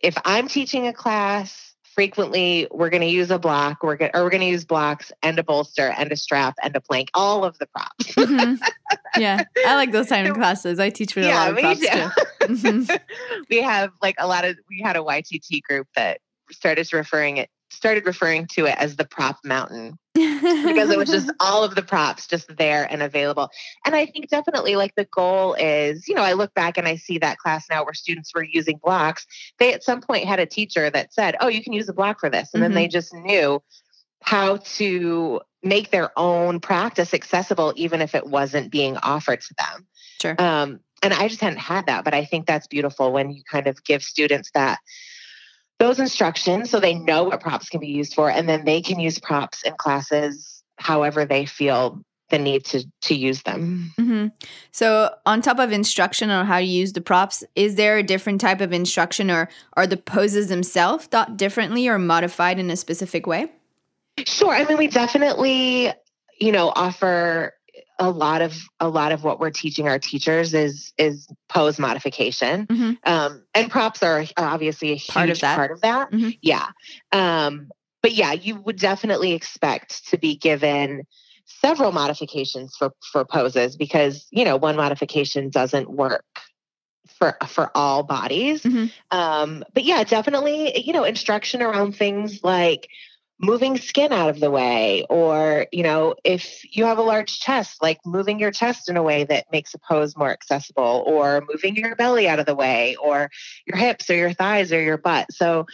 if 0.00 0.16
i'm 0.24 0.48
teaching 0.48 0.86
a 0.86 0.92
class 0.92 1.74
frequently 1.94 2.68
we're 2.70 2.90
going 2.90 3.00
to 3.00 3.08
use 3.08 3.30
a 3.30 3.40
block 3.40 3.82
we're 3.82 3.96
going 3.96 4.10
or 4.14 4.22
we're 4.22 4.30
going 4.30 4.40
to 4.40 4.46
use 4.46 4.64
blocks 4.64 5.10
and 5.22 5.36
a 5.38 5.42
bolster 5.42 5.88
and 5.98 6.12
a 6.12 6.16
strap 6.16 6.54
and 6.62 6.76
a 6.76 6.80
plank 6.80 7.10
all 7.12 7.44
of 7.44 7.58
the 7.58 7.66
props 7.66 8.14
mm-hmm. 8.14 8.54
yeah 9.20 9.42
i 9.66 9.74
like 9.74 9.90
those 9.90 10.08
kind 10.10 10.28
of 10.28 10.34
classes 10.36 10.78
i 10.78 10.90
teach 10.90 11.16
with 11.16 11.24
yeah, 11.24 11.34
a 11.34 11.38
lot 11.38 11.50
of 11.50 11.58
props 11.58 11.80
too, 11.80 11.86
too. 11.86 12.54
Mm-hmm. 12.54 12.96
we 13.50 13.60
have 13.60 13.90
like 14.00 14.14
a 14.18 14.28
lot 14.28 14.44
of 14.44 14.56
we 14.70 14.80
had 14.80 14.94
a 14.94 15.00
ytt 15.00 15.62
group 15.62 15.88
that 15.96 16.20
started 16.52 16.90
referring 16.92 17.38
it 17.38 17.50
started 17.70 18.06
referring 18.06 18.46
to 18.46 18.66
it 18.66 18.76
as 18.78 18.96
the 18.96 19.04
prop 19.04 19.38
mountain 19.44 19.98
because 20.66 20.90
it 20.90 20.98
was 20.98 21.10
just 21.10 21.30
all 21.40 21.64
of 21.64 21.74
the 21.74 21.82
props 21.82 22.26
just 22.26 22.56
there 22.56 22.86
and 22.90 23.02
available. 23.02 23.50
And 23.84 23.94
I 23.94 24.06
think 24.06 24.28
definitely 24.28 24.76
like 24.76 24.94
the 24.94 25.04
goal 25.04 25.54
is, 25.54 26.08
you 26.08 26.14
know, 26.14 26.22
I 26.22 26.32
look 26.32 26.54
back 26.54 26.78
and 26.78 26.86
I 26.86 26.96
see 26.96 27.18
that 27.18 27.38
class 27.38 27.66
now 27.70 27.84
where 27.84 27.94
students 27.94 28.34
were 28.34 28.42
using 28.42 28.78
blocks. 28.82 29.26
They 29.58 29.72
at 29.72 29.82
some 29.82 30.00
point 30.00 30.26
had 30.26 30.40
a 30.40 30.46
teacher 30.46 30.90
that 30.90 31.12
said, 31.12 31.36
Oh, 31.40 31.48
you 31.48 31.62
can 31.62 31.72
use 31.72 31.88
a 31.88 31.92
block 31.92 32.20
for 32.20 32.30
this. 32.30 32.50
And 32.52 32.62
mm-hmm. 32.62 32.62
then 32.62 32.74
they 32.74 32.84
mm-hmm. 32.86 32.92
just 32.92 33.14
knew 33.14 33.62
how 34.22 34.56
to 34.56 35.40
make 35.62 35.90
their 35.90 36.10
own 36.18 36.60
practice 36.60 37.14
accessible, 37.14 37.72
even 37.76 38.00
if 38.00 38.14
it 38.14 38.26
wasn't 38.26 38.70
being 38.70 38.96
offered 38.98 39.40
to 39.40 39.54
them. 39.58 39.86
Sure. 40.20 40.34
Um, 40.38 40.80
and 41.02 41.14
I 41.14 41.28
just 41.28 41.40
hadn't 41.40 41.60
had 41.60 41.86
that, 41.86 42.04
but 42.04 42.14
I 42.14 42.24
think 42.24 42.46
that's 42.46 42.66
beautiful 42.66 43.12
when 43.12 43.30
you 43.30 43.42
kind 43.50 43.66
of 43.66 43.82
give 43.84 44.02
students 44.02 44.50
that 44.54 44.78
those 45.78 46.00
instructions 46.00 46.70
so 46.70 46.80
they 46.80 46.94
know 46.94 47.24
what 47.24 47.40
props 47.40 47.68
can 47.68 47.80
be 47.80 47.88
used 47.88 48.14
for 48.14 48.30
and 48.30 48.48
then 48.48 48.64
they 48.64 48.80
can 48.80 48.98
use 48.98 49.18
props 49.18 49.62
in 49.62 49.74
classes 49.74 50.62
however 50.76 51.24
they 51.24 51.46
feel 51.46 52.02
the 52.30 52.38
need 52.38 52.64
to 52.66 52.84
to 53.02 53.14
use 53.14 53.42
them. 53.42 53.92
Mm-hmm. 53.98 54.26
So, 54.70 55.14
on 55.24 55.40
top 55.40 55.58
of 55.58 55.72
instruction 55.72 56.30
on 56.30 56.46
how 56.46 56.58
to 56.58 56.64
use 56.64 56.92
the 56.92 57.00
props, 57.00 57.42
is 57.54 57.76
there 57.76 57.96
a 57.96 58.02
different 58.02 58.40
type 58.40 58.60
of 58.60 58.72
instruction, 58.72 59.30
or 59.30 59.48
are 59.74 59.86
the 59.86 59.96
poses 59.96 60.48
themselves 60.48 61.06
thought 61.06 61.36
differently 61.36 61.88
or 61.88 61.98
modified 61.98 62.58
in 62.58 62.70
a 62.70 62.76
specific 62.76 63.26
way? 63.26 63.50
Sure. 64.26 64.52
I 64.52 64.64
mean, 64.64 64.78
we 64.78 64.88
definitely, 64.88 65.92
you 66.38 66.52
know, 66.52 66.72
offer 66.74 67.54
a 67.98 68.10
lot 68.10 68.42
of 68.42 68.56
a 68.80 68.88
lot 68.88 69.12
of 69.12 69.24
what 69.24 69.40
we're 69.40 69.50
teaching 69.50 69.88
our 69.88 69.98
teachers 69.98 70.54
is 70.54 70.92
is 70.98 71.28
pose 71.48 71.78
modification 71.78 72.66
mm-hmm. 72.66 72.92
um, 73.04 73.42
and 73.54 73.70
props 73.70 74.02
are 74.02 74.24
obviously 74.36 74.92
a 74.92 74.96
huge 74.96 75.08
part 75.08 75.30
of 75.30 75.40
that, 75.40 75.56
part 75.56 75.70
of 75.70 75.80
that. 75.80 76.10
Mm-hmm. 76.10 76.30
yeah 76.40 76.66
um, 77.12 77.68
but 78.02 78.12
yeah 78.12 78.32
you 78.32 78.56
would 78.56 78.78
definitely 78.78 79.32
expect 79.32 80.08
to 80.08 80.18
be 80.18 80.36
given 80.36 81.02
several 81.44 81.92
modifications 81.92 82.76
for 82.76 82.92
for 83.12 83.24
poses 83.24 83.76
because 83.76 84.26
you 84.30 84.44
know 84.44 84.56
one 84.56 84.76
modification 84.76 85.50
doesn't 85.50 85.90
work 85.90 86.24
for 87.18 87.36
for 87.48 87.70
all 87.74 88.02
bodies 88.02 88.62
mm-hmm. 88.62 88.86
um, 89.10 89.64
but 89.74 89.84
yeah 89.84 90.04
definitely 90.04 90.80
you 90.84 90.92
know 90.92 91.04
instruction 91.04 91.62
around 91.62 91.96
things 91.96 92.44
like 92.44 92.88
moving 93.40 93.76
skin 93.76 94.12
out 94.12 94.28
of 94.28 94.40
the 94.40 94.50
way 94.50 95.06
or 95.08 95.66
you 95.70 95.82
know 95.82 96.14
if 96.24 96.64
you 96.76 96.84
have 96.84 96.98
a 96.98 97.02
large 97.02 97.38
chest 97.38 97.80
like 97.80 97.98
moving 98.04 98.40
your 98.40 98.50
chest 98.50 98.88
in 98.88 98.96
a 98.96 99.02
way 99.02 99.24
that 99.24 99.46
makes 99.52 99.74
a 99.74 99.78
pose 99.78 100.16
more 100.16 100.30
accessible 100.30 101.04
or 101.06 101.42
moving 101.48 101.76
your 101.76 101.94
belly 101.94 102.28
out 102.28 102.40
of 102.40 102.46
the 102.46 102.54
way 102.54 102.96
or 102.96 103.30
your 103.64 103.76
hips 103.76 104.10
or 104.10 104.16
your 104.16 104.32
thighs 104.32 104.72
or 104.72 104.82
your 104.82 104.98
butt 104.98 105.32
so 105.32 105.66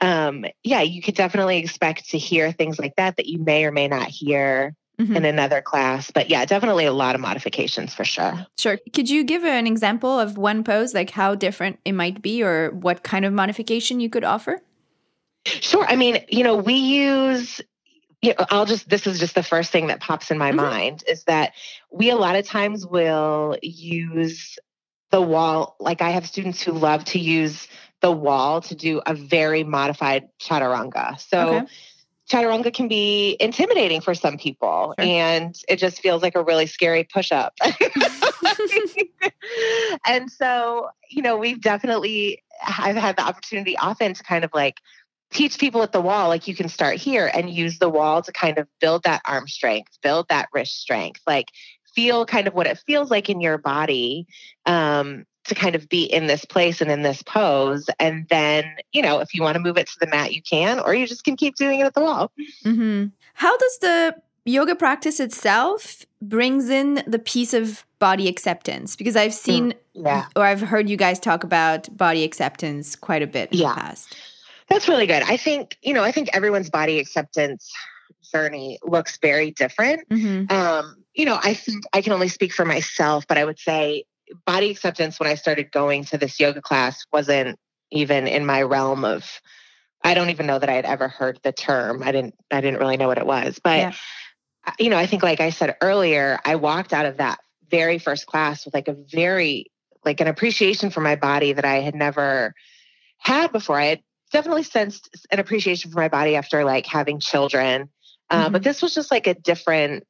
um 0.00 0.44
yeah 0.64 0.80
you 0.80 1.00
could 1.00 1.14
definitely 1.14 1.58
expect 1.58 2.10
to 2.10 2.18
hear 2.18 2.50
things 2.50 2.78
like 2.78 2.96
that 2.96 3.16
that 3.16 3.26
you 3.26 3.38
may 3.38 3.64
or 3.64 3.70
may 3.72 3.88
not 3.88 4.08
hear 4.08 4.74
Mm-hmm. 4.96 5.16
in 5.16 5.24
another 5.24 5.60
class. 5.60 6.12
But 6.12 6.30
yeah, 6.30 6.44
definitely 6.44 6.84
a 6.84 6.92
lot 6.92 7.16
of 7.16 7.20
modifications 7.20 7.92
for 7.92 8.04
sure. 8.04 8.46
Sure. 8.56 8.78
Could 8.92 9.10
you 9.10 9.24
give 9.24 9.42
an 9.42 9.66
example 9.66 10.20
of 10.20 10.38
one 10.38 10.62
pose, 10.62 10.94
like 10.94 11.10
how 11.10 11.34
different 11.34 11.80
it 11.84 11.94
might 11.94 12.22
be 12.22 12.44
or 12.44 12.70
what 12.70 13.02
kind 13.02 13.24
of 13.24 13.32
modification 13.32 13.98
you 13.98 14.08
could 14.08 14.22
offer? 14.22 14.62
Sure. 15.44 15.84
I 15.86 15.96
mean, 15.96 16.24
you 16.28 16.42
know, 16.42 16.56
we 16.56 16.74
use 16.74 17.60
you 18.24 18.30
know, 18.30 18.46
I'll 18.48 18.64
just 18.64 18.88
this 18.88 19.06
is 19.06 19.18
just 19.18 19.34
the 19.34 19.42
first 19.42 19.70
thing 19.70 19.88
that 19.88 20.00
pops 20.00 20.30
in 20.30 20.38
my 20.38 20.48
mm-hmm. 20.48 20.56
mind 20.56 21.04
is 21.06 21.24
that 21.24 21.52
we 21.90 22.10
a 22.10 22.16
lot 22.16 22.36
of 22.36 22.46
times 22.46 22.86
will 22.86 23.58
use 23.62 24.58
the 25.10 25.20
wall 25.20 25.76
like 25.78 26.00
I 26.00 26.10
have 26.10 26.26
students 26.26 26.62
who 26.62 26.72
love 26.72 27.04
to 27.06 27.18
use 27.18 27.68
the 28.00 28.10
wall 28.10 28.62
to 28.62 28.74
do 28.74 29.02
a 29.06 29.14
very 29.14 29.62
modified 29.62 30.28
chaturanga. 30.40 31.20
So 31.20 31.56
okay. 31.56 31.66
chaturanga 32.30 32.72
can 32.72 32.88
be 32.88 33.36
intimidating 33.40 34.00
for 34.00 34.14
some 34.14 34.38
people 34.38 34.94
sure. 34.98 35.06
and 35.06 35.54
it 35.68 35.76
just 35.76 36.00
feels 36.00 36.22
like 36.22 36.34
a 36.34 36.42
really 36.42 36.66
scary 36.66 37.04
push 37.04 37.30
up. 37.30 37.52
and 40.06 40.30
so, 40.30 40.88
you 41.10 41.20
know, 41.20 41.36
we've 41.36 41.60
definitely 41.60 42.42
I've 42.66 42.96
had 42.96 43.16
the 43.16 43.22
opportunity 43.22 43.76
often 43.76 44.14
to 44.14 44.22
kind 44.22 44.44
of 44.44 44.50
like 44.54 44.80
teach 45.34 45.58
people 45.58 45.82
at 45.82 45.92
the 45.92 46.00
wall 46.00 46.28
like 46.28 46.48
you 46.48 46.54
can 46.54 46.68
start 46.68 46.96
here 46.96 47.30
and 47.34 47.50
use 47.50 47.78
the 47.78 47.88
wall 47.88 48.22
to 48.22 48.32
kind 48.32 48.56
of 48.56 48.66
build 48.80 49.02
that 49.02 49.20
arm 49.26 49.46
strength 49.46 49.98
build 50.00 50.26
that 50.28 50.48
wrist 50.54 50.80
strength 50.80 51.20
like 51.26 51.48
feel 51.94 52.24
kind 52.24 52.46
of 52.46 52.54
what 52.54 52.66
it 52.66 52.78
feels 52.86 53.10
like 53.10 53.28
in 53.28 53.40
your 53.40 53.58
body 53.58 54.26
um, 54.66 55.26
to 55.44 55.54
kind 55.54 55.74
of 55.74 55.88
be 55.88 56.04
in 56.04 56.26
this 56.26 56.44
place 56.44 56.80
and 56.80 56.90
in 56.90 57.02
this 57.02 57.22
pose 57.22 57.90
and 57.98 58.26
then 58.30 58.64
you 58.92 59.02
know 59.02 59.18
if 59.18 59.34
you 59.34 59.42
want 59.42 59.54
to 59.54 59.60
move 59.60 59.76
it 59.76 59.88
to 59.88 59.98
the 60.00 60.06
mat 60.06 60.32
you 60.32 60.40
can 60.40 60.78
or 60.80 60.94
you 60.94 61.06
just 61.06 61.24
can 61.24 61.36
keep 61.36 61.56
doing 61.56 61.80
it 61.80 61.84
at 61.84 61.94
the 61.94 62.00
wall 62.00 62.32
mm-hmm. 62.64 63.06
how 63.34 63.56
does 63.56 63.78
the 63.78 64.14
yoga 64.46 64.74
practice 64.74 65.20
itself 65.20 66.06
brings 66.22 66.68
in 66.68 67.02
the 67.06 67.18
piece 67.18 67.52
of 67.52 67.84
body 67.98 68.28
acceptance 68.28 68.94
because 68.94 69.16
i've 69.16 69.34
seen 69.34 69.72
mm, 69.72 69.76
yeah. 69.94 70.26
or 70.36 70.44
i've 70.44 70.60
heard 70.60 70.88
you 70.88 70.96
guys 70.96 71.18
talk 71.18 71.44
about 71.44 71.94
body 71.96 72.24
acceptance 72.24 72.94
quite 72.94 73.22
a 73.22 73.26
bit 73.26 73.50
in 73.52 73.58
yeah. 73.58 73.74
the 73.74 73.80
past 73.80 74.16
that's 74.68 74.88
really 74.88 75.06
good. 75.06 75.22
I 75.22 75.36
think, 75.36 75.76
you 75.82 75.94
know, 75.94 76.02
I 76.02 76.12
think 76.12 76.30
everyone's 76.32 76.70
body 76.70 76.98
acceptance 76.98 77.72
journey 78.32 78.78
looks 78.82 79.18
very 79.18 79.50
different. 79.50 80.08
Mm-hmm. 80.08 80.52
Um, 80.54 80.96
you 81.14 81.24
know, 81.24 81.38
I 81.40 81.54
think 81.54 81.84
I 81.92 82.02
can 82.02 82.12
only 82.12 82.28
speak 82.28 82.52
for 82.52 82.64
myself, 82.64 83.26
but 83.26 83.38
I 83.38 83.44
would 83.44 83.58
say 83.58 84.04
body 84.46 84.70
acceptance 84.70 85.20
when 85.20 85.28
I 85.28 85.34
started 85.34 85.70
going 85.70 86.04
to 86.06 86.18
this 86.18 86.40
yoga 86.40 86.60
class 86.60 87.06
wasn't 87.12 87.58
even 87.90 88.26
in 88.26 88.46
my 88.46 88.62
realm 88.62 89.04
of 89.04 89.40
I 90.02 90.14
don't 90.14 90.30
even 90.30 90.46
know 90.46 90.58
that 90.58 90.68
I 90.68 90.74
had 90.74 90.84
ever 90.84 91.08
heard 91.08 91.38
the 91.42 91.52
term. 91.52 92.02
I 92.02 92.12
didn't 92.12 92.34
I 92.50 92.60
didn't 92.60 92.80
really 92.80 92.96
know 92.96 93.08
what 93.08 93.18
it 93.18 93.26
was. 93.26 93.60
But 93.62 93.78
yeah. 93.78 93.92
you 94.78 94.90
know, 94.90 94.98
I 94.98 95.06
think 95.06 95.22
like 95.22 95.40
I 95.40 95.50
said 95.50 95.76
earlier, 95.80 96.38
I 96.44 96.56
walked 96.56 96.92
out 96.92 97.06
of 97.06 97.18
that 97.18 97.38
very 97.70 97.98
first 97.98 98.26
class 98.26 98.64
with 98.64 98.74
like 98.74 98.88
a 98.88 98.96
very 99.12 99.70
like 100.04 100.20
an 100.20 100.26
appreciation 100.26 100.90
for 100.90 101.00
my 101.00 101.16
body 101.16 101.52
that 101.52 101.64
I 101.64 101.76
had 101.76 101.94
never 101.94 102.54
had 103.18 103.52
before. 103.52 103.78
I 103.78 103.86
had 103.86 104.02
definitely 104.34 104.64
sensed 104.64 105.08
an 105.30 105.38
appreciation 105.38 105.92
for 105.92 106.00
my 106.00 106.08
body 106.08 106.34
after 106.34 106.64
like 106.64 106.86
having 106.86 107.20
children. 107.20 107.88
Uh, 108.28 108.44
mm-hmm. 108.44 108.52
But 108.52 108.64
this 108.64 108.82
was 108.82 108.94
just 108.94 109.10
like 109.10 109.26
a 109.26 109.34
different. 109.34 110.04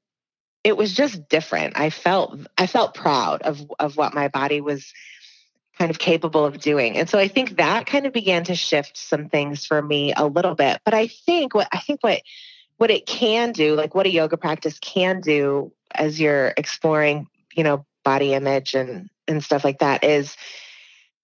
It 0.64 0.78
was 0.78 0.94
just 0.94 1.28
different. 1.28 1.78
I 1.78 1.90
felt 1.90 2.38
I 2.56 2.66
felt 2.66 2.94
proud 2.94 3.42
of 3.42 3.64
of 3.78 3.96
what 3.98 4.14
my 4.14 4.28
body 4.28 4.62
was 4.62 4.92
kind 5.78 5.90
of 5.90 5.98
capable 5.98 6.46
of 6.46 6.58
doing, 6.58 6.96
and 6.96 7.08
so 7.08 7.18
I 7.18 7.28
think 7.28 7.58
that 7.58 7.84
kind 7.86 8.06
of 8.06 8.14
began 8.14 8.44
to 8.44 8.54
shift 8.54 8.96
some 8.96 9.28
things 9.28 9.66
for 9.66 9.82
me 9.82 10.14
a 10.16 10.26
little 10.26 10.54
bit. 10.54 10.80
But 10.84 10.94
I 10.94 11.08
think 11.08 11.54
what 11.54 11.68
I 11.70 11.80
think 11.80 12.02
what 12.02 12.22
what 12.78 12.90
it 12.90 13.04
can 13.04 13.52
do, 13.52 13.74
like 13.74 13.94
what 13.94 14.06
a 14.06 14.10
yoga 14.10 14.38
practice 14.38 14.78
can 14.78 15.20
do 15.20 15.70
as 15.94 16.18
you're 16.18 16.54
exploring, 16.56 17.28
you 17.54 17.62
know, 17.62 17.84
body 18.04 18.32
image 18.32 18.74
and 18.74 19.10
and 19.28 19.44
stuff 19.44 19.64
like 19.64 19.80
that 19.80 20.02
is 20.02 20.34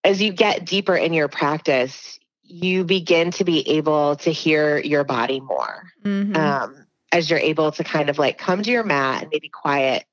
as 0.05 0.21
you 0.21 0.33
get 0.33 0.67
deeper 0.67 0.97
in 0.97 1.15
your 1.15 1.29
practice, 1.29 2.20
you 2.51 2.85
begin 2.85 3.31
to 3.33 3.45
be 3.45 3.69
able 3.69 4.17
to 4.17 4.31
hear 4.31 4.79
your 4.79 5.05
body 5.05 5.41
more. 5.41 5.85
Mm-hmm. 6.05 6.37
Um, 6.37 6.87
as 7.13 7.29
you're 7.29 7.39
able 7.39 7.73
to 7.73 7.85
kind 7.85 8.09
of 8.09 8.19
like 8.19 8.39
come 8.39 8.63
to 8.63 8.71
your 8.71 8.85
mat 8.85 9.23
and 9.23 9.31
maybe 9.33 9.49
quiet 9.49 10.05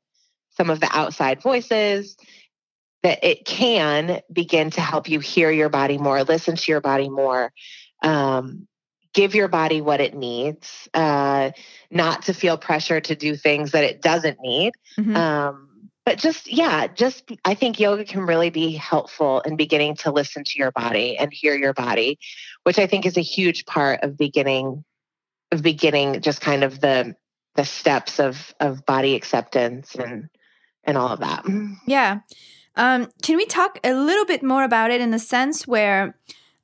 some 0.52 0.70
of 0.70 0.80
the 0.80 0.90
outside 0.92 1.42
voices, 1.42 2.18
that 3.04 3.24
it 3.24 3.46
can 3.46 4.22
begin 4.32 4.72
to 4.72 4.82
help 4.82 5.08
you 5.08 5.20
hear 5.20 5.52
your 5.52 5.70
body 5.70 5.98
more, 5.98 6.24
listen 6.24 6.56
to 6.56 6.72
your 6.72 6.82
body 6.82 7.10
more, 7.10 7.54
um, 8.02 8.68
give 9.14 9.36
your 9.36 9.48
body 9.48 9.82
what 9.82 10.02
it 10.02 10.16
needs, 10.16 10.90
uh, 10.94 11.52
not 11.92 12.24
to 12.24 12.34
feel 12.34 12.58
pressure 12.58 13.00
to 13.00 13.16
do 13.16 13.36
things 13.36 13.72
that 13.72 13.84
it 13.84 14.02
doesn't 14.02 14.40
need. 14.42 14.74
Mm-hmm. 15.00 15.16
Um, 15.16 15.70
but 16.08 16.20
just, 16.20 16.50
yeah, 16.50 16.88
just 16.88 17.34
I 17.44 17.54
think 17.54 17.82
yoga 17.82 18.06
can 18.06 18.22
really 18.22 18.50
be 18.50 18.72
helpful 18.72 19.42
in 19.42 19.58
beginning 19.58 19.98
to 19.98 20.12
listen 20.14 20.46
to 20.46 20.58
your 20.58 20.72
body 20.72 21.18
and 21.18 21.34
hear 21.34 21.54
your 21.54 21.74
body, 21.74 22.18
which 22.64 22.80
I 22.80 22.88
think 22.88 23.06
is 23.06 23.18
a 23.18 23.22
huge 23.22 23.66
part 23.66 24.04
of 24.04 24.18
beginning 24.18 24.86
of 25.52 25.62
beginning 25.62 26.22
just 26.22 26.40
kind 26.40 26.64
of 26.64 26.80
the 26.80 27.14
the 27.56 27.66
steps 27.66 28.22
of 28.22 28.56
of 28.62 28.86
body 28.86 29.16
acceptance 29.16 29.96
and 29.96 30.30
and 30.86 30.98
all 30.98 31.10
of 31.10 31.20
that. 31.20 31.44
Yeah. 31.86 32.20
Um, 32.78 33.12
can 33.22 33.36
we 33.36 33.46
talk 33.46 33.78
a 33.84 33.94
little 33.94 34.24
bit 34.24 34.42
more 34.42 34.64
about 34.64 34.92
it 34.92 35.02
in 35.02 35.12
the 35.12 35.20
sense 35.20 35.68
where 35.68 36.18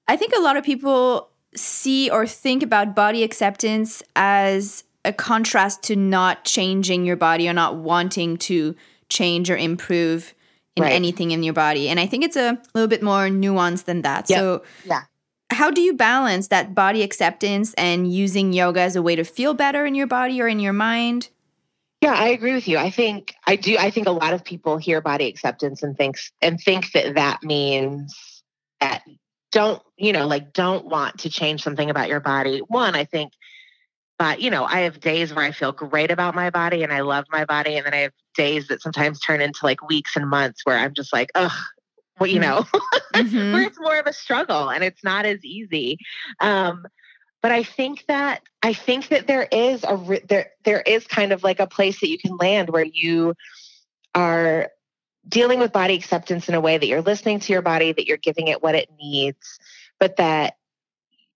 I 0.08 0.16
think 0.16 0.32
a 0.34 0.40
lot 0.40 0.56
of 0.56 0.64
people 0.64 1.32
see 1.54 2.10
or 2.10 2.26
think 2.26 2.64
about 2.64 2.96
body 2.96 3.24
acceptance 3.24 4.04
as 4.16 4.86
a 5.04 5.12
contrast 5.12 5.84
to 5.84 5.98
not 5.98 6.46
changing 6.46 7.04
your 7.04 7.18
body 7.18 7.50
or 7.50 7.54
not 7.54 7.76
wanting 7.76 8.38
to 8.38 8.74
change 9.10 9.50
or 9.50 9.58
improve 9.58 10.34
in 10.76 10.84
right. 10.84 10.94
anything 10.94 11.32
in 11.32 11.44
your 11.44 11.54
body. 11.54 11.90
And 11.90 12.00
I 12.00 12.06
think 12.06 12.24
it's 12.24 12.36
a 12.36 12.60
little 12.74 12.88
bit 12.88 13.04
more 13.04 13.28
nuanced 13.28 13.86
than 13.86 14.02
that. 14.02 14.30
Yep. 14.30 14.40
So, 14.40 14.64
yeah. 14.86 15.02
How 15.50 15.70
do 15.70 15.82
you 15.82 15.94
balance 15.94 16.48
that 16.48 16.74
body 16.74 17.04
acceptance 17.04 17.76
and 17.76 18.12
using 18.12 18.54
yoga 18.54 18.82
as 18.82 18.96
a 18.96 19.04
way 19.04 19.16
to 19.16 19.24
feel 19.24 19.54
better 19.54 19.86
in 19.86 19.94
your 19.94 20.08
body 20.08 20.42
or 20.42 20.48
in 20.48 20.60
your 20.60 20.74
mind? 20.74 21.30
Yeah, 22.02 22.16
I 22.16 22.30
agree 22.30 22.54
with 22.54 22.68
you. 22.68 22.78
I 22.78 22.90
think 22.90 23.34
I 23.46 23.56
do. 23.56 23.78
I 23.78 23.90
think 23.90 24.08
a 24.08 24.12
lot 24.12 24.34
of 24.34 24.44
people 24.44 24.78
hear 24.78 25.00
body 25.00 25.28
acceptance 25.28 25.84
and 25.84 25.96
thinks 25.96 26.32
and 26.42 26.60
think 26.60 26.92
that 26.92 27.16
that 27.16 27.44
means 27.44 28.44
that 28.82 29.04
don't 29.54 29.82
you 29.96 30.12
know 30.12 30.28
like 30.28 30.52
don't 30.52 30.86
want 30.86 31.20
to 31.20 31.30
change 31.30 31.64
something 31.64 31.90
about 31.90 32.10
your 32.10 32.20
body. 32.20 32.60
One, 32.68 32.94
I 32.96 33.06
think, 33.06 33.32
but 34.20 34.42
you 34.42 34.50
know, 34.50 34.66
I 34.66 34.82
have 34.82 35.00
days 35.00 35.34
where 35.34 35.46
I 35.46 35.52
feel 35.52 35.72
great 35.72 36.12
about 36.12 36.36
my 36.36 36.50
body 36.50 36.84
and 36.84 36.92
I 36.92 37.02
love 37.02 37.26
my 37.32 37.46
body, 37.46 37.78
and 37.78 37.86
then 37.86 37.94
I 37.94 38.00
have 38.00 38.14
days 38.34 38.68
that 38.68 38.82
sometimes 38.82 39.20
turn 39.20 39.42
into 39.42 39.60
like 39.64 39.88
weeks 39.88 40.16
and 40.16 40.30
months 40.30 40.62
where 40.66 40.78
I'm 40.78 40.94
just 40.94 41.14
like, 41.14 41.32
ugh, 41.36 41.52
well, 42.20 42.30
you 42.30 42.40
mm-hmm. 42.40 42.50
know, 42.50 42.80
mm-hmm. 43.14 43.54
where 43.54 43.64
it's 43.64 43.80
more 43.80 43.98
of 43.98 44.08
a 44.08 44.14
struggle 44.14 44.70
and 44.70 44.84
it's 44.84 45.04
not 45.04 45.26
as 45.26 45.44
easy. 45.44 45.98
Um, 46.40 46.86
but 47.42 47.52
I 47.52 47.64
think 47.64 48.06
that 48.08 48.42
I 48.64 48.74
think 48.74 49.10
that 49.10 49.28
there 49.28 49.48
is 49.52 49.84
a 49.84 50.22
there 50.30 50.52
there 50.64 50.82
is 50.82 51.06
kind 51.06 51.34
of 51.34 51.44
like 51.44 51.60
a 51.60 51.68
place 51.68 52.00
that 52.00 52.10
you 52.10 52.18
can 52.18 52.38
land 52.38 52.70
where 52.70 52.86
you 52.86 53.36
are 54.16 54.70
dealing 55.28 55.60
with 55.60 55.74
body 55.74 55.96
acceptance 55.96 56.48
in 56.48 56.56
a 56.56 56.62
way 56.62 56.78
that 56.78 56.88
you're 56.88 57.02
listening 57.02 57.40
to 57.42 57.54
your 57.54 57.62
body, 57.62 57.92
that 57.92 58.08
you're 58.08 58.18
giving 58.18 58.48
it 58.48 58.64
what 58.64 58.76
it 58.76 58.90
needs, 58.98 59.60
but 60.00 60.16
that 60.18 60.56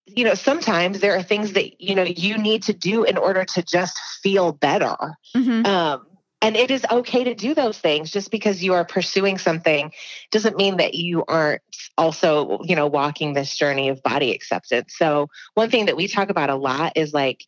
you 0.06 0.24
know 0.24 0.34
sometimes 0.34 1.02
there 1.02 1.18
are 1.18 1.24
things 1.24 1.54
that 1.54 1.82
you 1.82 1.94
know 1.94 2.04
you 2.04 2.38
need 2.38 2.64
to 2.64 2.74
do 2.74 3.04
in 3.04 3.18
order 3.18 3.44
to 3.44 3.62
just 3.62 4.00
feel 4.24 4.54
better. 4.54 4.96
Mm-hmm. 5.36 5.66
Um, 5.66 6.07
and 6.42 6.56
it 6.56 6.70
is 6.70 6.86
okay 6.90 7.24
to 7.24 7.34
do 7.34 7.54
those 7.54 7.78
things. 7.78 8.12
Just 8.12 8.30
because 8.32 8.64
you 8.64 8.74
are 8.74 8.86
pursuing 8.86 9.38
something 9.38 9.92
doesn't 10.32 10.58
mean 10.58 10.78
that 10.78 10.94
you 10.94 11.24
aren't 11.28 11.62
also 11.98 12.60
you 12.64 12.76
know 12.76 12.88
walking 12.88 13.34
this 13.34 13.56
journey 13.56 13.90
of 13.90 14.04
body 14.04 14.34
acceptance. 14.34 14.96
So 14.98 15.28
one 15.56 15.70
thing 15.70 15.88
that 15.88 15.98
we 15.98 16.08
talk 16.08 16.30
about 16.30 16.50
a 16.50 16.56
lot 16.56 16.94
is 16.96 17.14
like 17.14 17.44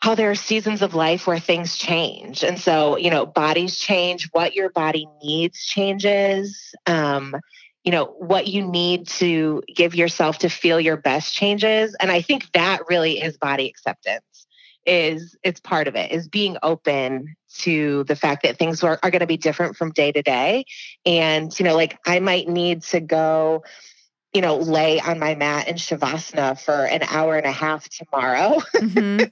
how 0.00 0.14
there 0.14 0.30
are 0.30 0.36
seasons 0.36 0.82
of 0.82 0.94
life 0.94 1.26
where 1.26 1.38
things 1.38 1.76
change. 1.76 2.42
And 2.44 2.58
so 2.58 2.96
you 2.96 3.10
know 3.10 3.24
bodies 3.26 3.78
change 3.78 4.28
what 4.32 4.54
your 4.54 4.70
body 4.70 5.06
needs 5.22 5.64
changes 5.64 6.74
um, 6.86 7.36
you 7.84 7.92
know 7.92 8.06
what 8.18 8.48
you 8.48 8.66
need 8.66 9.06
to 9.06 9.62
give 9.72 9.94
yourself 9.94 10.38
to 10.38 10.48
feel 10.48 10.80
your 10.80 10.96
best 10.96 11.32
changes. 11.32 11.94
And 12.00 12.10
i 12.10 12.20
think 12.20 12.50
that 12.52 12.80
really 12.88 13.20
is 13.20 13.38
body 13.38 13.68
acceptance 13.68 14.46
is 14.86 15.36
it's 15.42 15.60
part 15.60 15.88
of 15.88 15.96
it 15.96 16.12
is 16.12 16.28
being 16.28 16.56
open 16.62 17.36
to 17.58 18.04
the 18.04 18.16
fact 18.16 18.42
that 18.42 18.58
things 18.58 18.82
are, 18.82 18.98
are 19.02 19.10
going 19.10 19.20
to 19.20 19.26
be 19.26 19.36
different 19.36 19.76
from 19.76 19.92
day 19.92 20.12
to 20.12 20.22
day. 20.22 20.64
And 21.04 21.56
you 21.58 21.64
know 21.64 21.74
like 21.74 21.98
i 22.06 22.20
might 22.20 22.48
need 22.48 22.82
to 22.82 23.00
go 23.00 23.62
you 24.32 24.40
know 24.40 24.56
lay 24.56 25.00
on 25.00 25.18
my 25.18 25.34
mat 25.34 25.68
in 25.68 25.76
shavasana 25.76 26.60
for 26.60 26.84
an 26.84 27.02
hour 27.08 27.36
and 27.36 27.46
a 27.46 27.52
half 27.52 27.88
tomorrow. 27.88 28.60
Mm-hmm. 28.76 29.24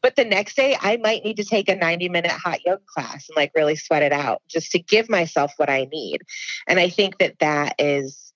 but 0.00 0.16
the 0.16 0.24
next 0.24 0.56
day 0.56 0.76
i 0.80 0.96
might 0.96 1.24
need 1.24 1.36
to 1.36 1.44
take 1.44 1.68
a 1.68 1.76
90 1.76 2.08
minute 2.08 2.30
hot 2.30 2.64
yoga 2.64 2.82
class 2.86 3.28
and 3.28 3.36
like 3.36 3.52
really 3.54 3.76
sweat 3.76 4.02
it 4.02 4.12
out 4.12 4.42
just 4.48 4.72
to 4.72 4.78
give 4.78 5.08
myself 5.08 5.52
what 5.56 5.70
i 5.70 5.88
need. 5.92 6.22
And 6.66 6.78
i 6.78 6.88
think 6.88 7.18
that 7.18 7.38
that 7.40 7.74
is 7.78 8.31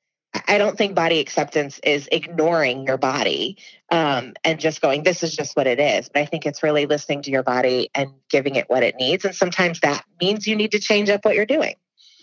I 0.47 0.59
don't 0.59 0.77
think 0.77 0.95
body 0.95 1.21
acceptance 1.21 1.79
is 1.83 2.09
ignoring 2.11 2.87
your 2.87 2.97
body 2.97 3.59
um, 3.91 4.35
and 4.45 4.59
just 4.59 4.81
going, 4.81 5.03
this 5.03 5.23
is 5.23 5.37
just 5.37 5.57
what 5.57 5.67
it 5.67 5.79
is. 5.79 6.09
But 6.09 6.23
I 6.23 6.27
think 6.27 6.47
it's 6.47 6.63
really 6.63 6.87
listening 6.87 7.23
to 7.23 7.31
your 7.31 7.43
body 7.43 7.91
and 7.95 8.11
giving 8.29 8.57
it 8.57 8.69
what 8.69 8.83
it 8.83 8.97
needs. 8.97 9.25
And 9.25 9.35
sometimes 9.35 9.81
that 9.81 10.05
means 10.21 10.47
you 10.47 10.57
need 10.57 10.73
to 10.73 10.79
change 10.79 11.09
up 11.11 11.25
what 11.25 11.35
you're 11.35 11.47
doing. 11.47 11.75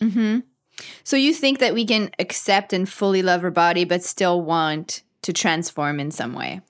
Mm-hmm. 0.02 0.40
So 1.04 1.16
you 1.16 1.34
think 1.34 1.60
that 1.60 1.74
we 1.74 1.86
can 1.86 2.12
accept 2.20 2.74
and 2.74 2.90
fully 2.90 3.22
love 3.22 3.44
our 3.44 3.52
body, 3.52 3.86
but 3.86 4.04
still 4.04 4.42
want 4.42 5.04
to 5.22 5.34
transform 5.34 6.00
in 6.00 6.12
some 6.12 6.34
way? 6.34 6.62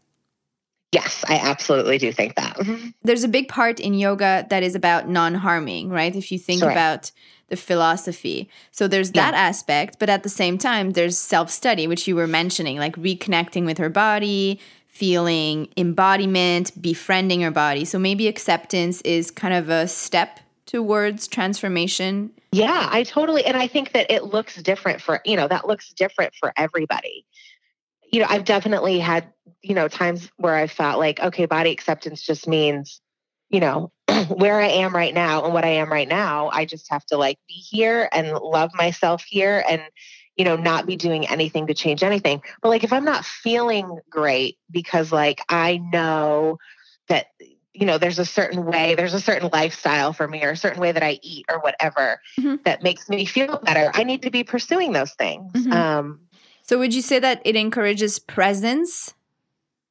Yes, 0.92 1.26
I 1.28 1.38
absolutely 1.38 1.98
do 1.98 2.12
think 2.12 2.36
that. 2.36 2.56
Mm-hmm. 2.56 2.90
There's 3.02 3.24
a 3.24 3.28
big 3.28 3.48
part 3.48 3.80
in 3.80 3.96
yoga 3.96 4.46
that 4.50 4.62
is 4.62 4.76
about 4.76 5.10
non 5.10 5.34
harming, 5.34 5.90
right? 5.90 6.16
If 6.16 6.32
you 6.32 6.38
think 6.38 6.60
sure. 6.60 6.70
about 6.70 7.12
the 7.50 7.58
philosophy. 7.58 8.50
So 8.72 8.88
there's 8.88 9.12
yeah. 9.14 9.32
that 9.32 9.34
aspect, 9.36 9.98
but 10.00 10.10
at 10.10 10.24
the 10.24 10.30
same 10.30 10.58
time, 10.58 10.92
there's 10.92 11.18
self 11.18 11.50
study, 11.50 11.88
which 11.88 12.08
you 12.08 12.16
were 12.16 12.28
mentioning, 12.28 12.78
like 12.78 12.96
reconnecting 12.96 13.66
with 13.66 13.78
her 13.78 13.90
body, 13.90 14.60
feeling 14.88 15.68
embodiment, 15.76 16.80
befriending 16.82 17.42
her 17.42 17.52
body. 17.52 17.86
So 17.86 17.98
maybe 18.00 18.28
acceptance 18.28 19.02
is 19.02 19.32
kind 19.32 19.54
of 19.54 19.70
a 19.70 19.88
step 19.88 20.40
towards 20.66 21.28
transformation. 21.28 22.32
Yeah, 22.52 22.88
I 22.92 23.04
totally, 23.04 23.46
and 23.46 23.58
I 23.58 23.68
think 23.68 23.92
that 23.94 24.10
it 24.10 24.26
looks 24.26 24.56
different 24.62 25.02
for, 25.02 25.22
you 25.26 25.36
know, 25.36 25.48
that 25.48 25.68
looks 25.68 25.94
different 25.94 26.34
for 26.36 26.54
everybody. 26.58 27.26
You 28.12 28.22
know, 28.22 28.28
I've 28.30 28.46
definitely 28.46 29.00
had, 29.00 29.26
you 29.62 29.74
know, 29.74 29.88
times 29.88 30.32
where 30.38 30.56
I 30.56 30.68
felt 30.68 31.00
like, 31.00 31.20
okay, 31.20 31.46
body 31.46 31.72
acceptance 31.72 32.22
just 32.22 32.48
means 32.48 33.02
you 33.54 33.60
know, 33.60 33.92
where 34.36 34.60
I 34.60 34.68
am 34.68 34.94
right 34.94 35.14
now 35.14 35.46
and 35.46 35.54
what 35.54 35.64
I 35.64 35.70
am 35.70 35.92
right 35.92 36.08
now, 36.08 36.50
I 36.52 36.66
just 36.66 36.90
have 36.90 37.06
to 37.06 37.18
like 37.18 37.38
be 37.48 37.54
here 37.54 38.10
and 38.12 38.34
love 38.34 38.72
myself 38.74 39.24
here 39.24 39.64
and, 39.70 39.84
you 40.36 40.44
know, 40.44 40.56
not 40.56 40.88
be 40.88 40.96
doing 40.96 41.28
anything 41.28 41.68
to 41.68 41.76
change 41.76 42.04
anything. 42.04 42.42
But 42.64 42.70
like, 42.70 42.84
if 42.84 42.92
I'm 42.92 43.06
not 43.06 43.24
feeling 43.24 44.00
great 44.10 44.58
because 44.72 45.12
like 45.12 45.40
I 45.50 45.78
know 45.78 46.58
that, 47.10 47.28
you 47.74 47.86
know, 47.86 48.00
there's 48.00 48.18
a 48.18 48.26
certain 48.26 48.66
way, 48.66 48.96
there's 48.96 49.14
a 49.14 49.22
certain 49.22 49.52
lifestyle 49.54 50.14
for 50.14 50.28
me 50.28 50.44
or 50.44 50.50
a 50.50 50.58
certain 50.58 50.82
way 50.82 50.92
that 50.92 51.04
I 51.04 51.20
eat 51.22 51.46
or 51.48 51.60
whatever 51.60 52.20
mm-hmm. 52.40 52.56
that 52.66 52.82
makes 52.82 53.08
me 53.08 53.26
feel 53.26 53.60
better, 53.64 53.92
I 53.94 54.04
need 54.04 54.24
to 54.24 54.32
be 54.32 54.44
pursuing 54.44 54.94
those 54.94 55.14
things. 55.14 55.52
Mm-hmm. 55.54 55.72
Um, 55.72 56.22
so 56.64 56.80
would 56.80 56.96
you 56.96 57.04
say 57.04 57.20
that 57.20 57.42
it 57.46 57.56
encourages 57.56 58.18
presence 58.18 59.14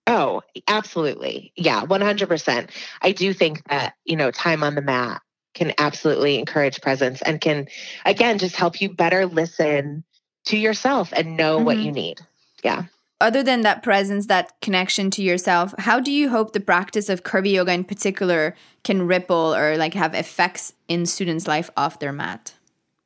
Oh, 0.07 0.43
absolutely. 0.69 1.53
Yeah, 1.57 1.85
100%. 1.85 2.71
I 3.03 3.13
do 3.13 3.33
think 3.33 3.63
that, 3.69 3.95
you 4.05 4.17
know, 4.17 4.31
time 4.31 4.63
on 4.63 4.75
the 4.75 4.83
mat 4.83 5.23
can 5.55 5.73
absolutely 5.79 6.39
encourage 6.39 6.81
presence 6.81 7.23
and 7.23 7.41
can, 7.41 7.69
again, 8.05 8.39
just 8.39 8.57
help 8.57 8.81
you 8.81 8.89
better 8.89 9.27
listen 9.27 10.03
to 10.47 10.57
yourself 10.57 11.13
and 11.15 11.37
know 11.37 11.57
mm-hmm. 11.57 11.67
what 11.67 11.79
you 11.79 11.93
need. 11.93 12.21
Yeah. 12.65 12.85
Other 13.21 13.45
than 13.45 13.61
that 13.61 13.85
presence, 13.85 14.27
that 14.27 14.61
connection 14.61 15.09
to 15.13 15.23
yourself, 15.23 15.73
how 15.79 16.01
do 16.01 16.11
you 16.11 16.29
hope 16.29 16.53
the 16.53 16.61
practice 16.61 17.09
of 17.09 17.23
curvy 17.23 17.53
yoga 17.53 17.73
in 17.73 17.85
particular 17.85 18.57
can 18.83 19.07
ripple 19.07 19.55
or 19.55 19.77
like 19.77 19.95
have 19.95 20.15
effects 20.15 20.73
in 20.89 21.07
students' 21.07 21.47
life 21.47 21.71
off 21.77 22.01
their 22.01 22.13
mat? 22.13 22.55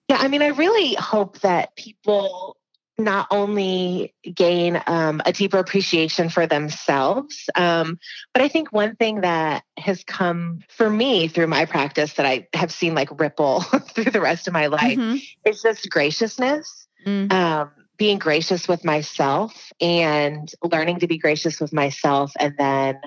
Yeah, 0.09 0.17
I 0.19 0.29
mean, 0.29 0.41
I 0.41 0.49
really 0.49 0.95
hope 0.95 1.41
that 1.41 1.77
people 1.77 2.56
not 2.99 3.27
only 3.31 4.15
gain 4.23 4.81
um, 4.87 5.21
a 5.27 5.33
deeper 5.33 5.59
appreciation 5.59 6.29
for 6.29 6.47
themselves, 6.47 7.49
um, 7.55 7.99
but 8.33 8.43
I 8.43 8.49
think 8.49 8.73
one 8.73 8.97
thing 8.97 9.21
that 9.21 9.65
has 9.77 10.03
come 10.05 10.61
for 10.69 10.89
me 10.89 11.29
through 11.29 11.49
my 11.49 11.67
practice 11.67 12.15
that 12.15 12.27
I 12.27 12.49
have 12.55 12.73
seen 12.73 12.95
like 12.95 13.21
ripple 13.21 13.61
through 13.95 14.11
the 14.13 14.21
rest 14.21 14.47
of 14.49 14.55
my 14.55 14.67
life 14.67 14.99
mm-hmm. 14.99 15.17
is 15.45 15.63
just 15.63 15.91
graciousness. 15.91 16.87
Mm-hmm. 17.07 17.33
Um, 17.33 17.71
being 17.99 18.19
gracious 18.19 18.69
with 18.69 18.85
myself 18.85 19.73
and 19.81 20.51
learning 20.63 21.01
to 21.01 21.07
be 21.07 21.19
gracious 21.19 21.61
with 21.61 21.73
myself, 21.73 22.33
and 22.39 22.55
then 22.59 23.01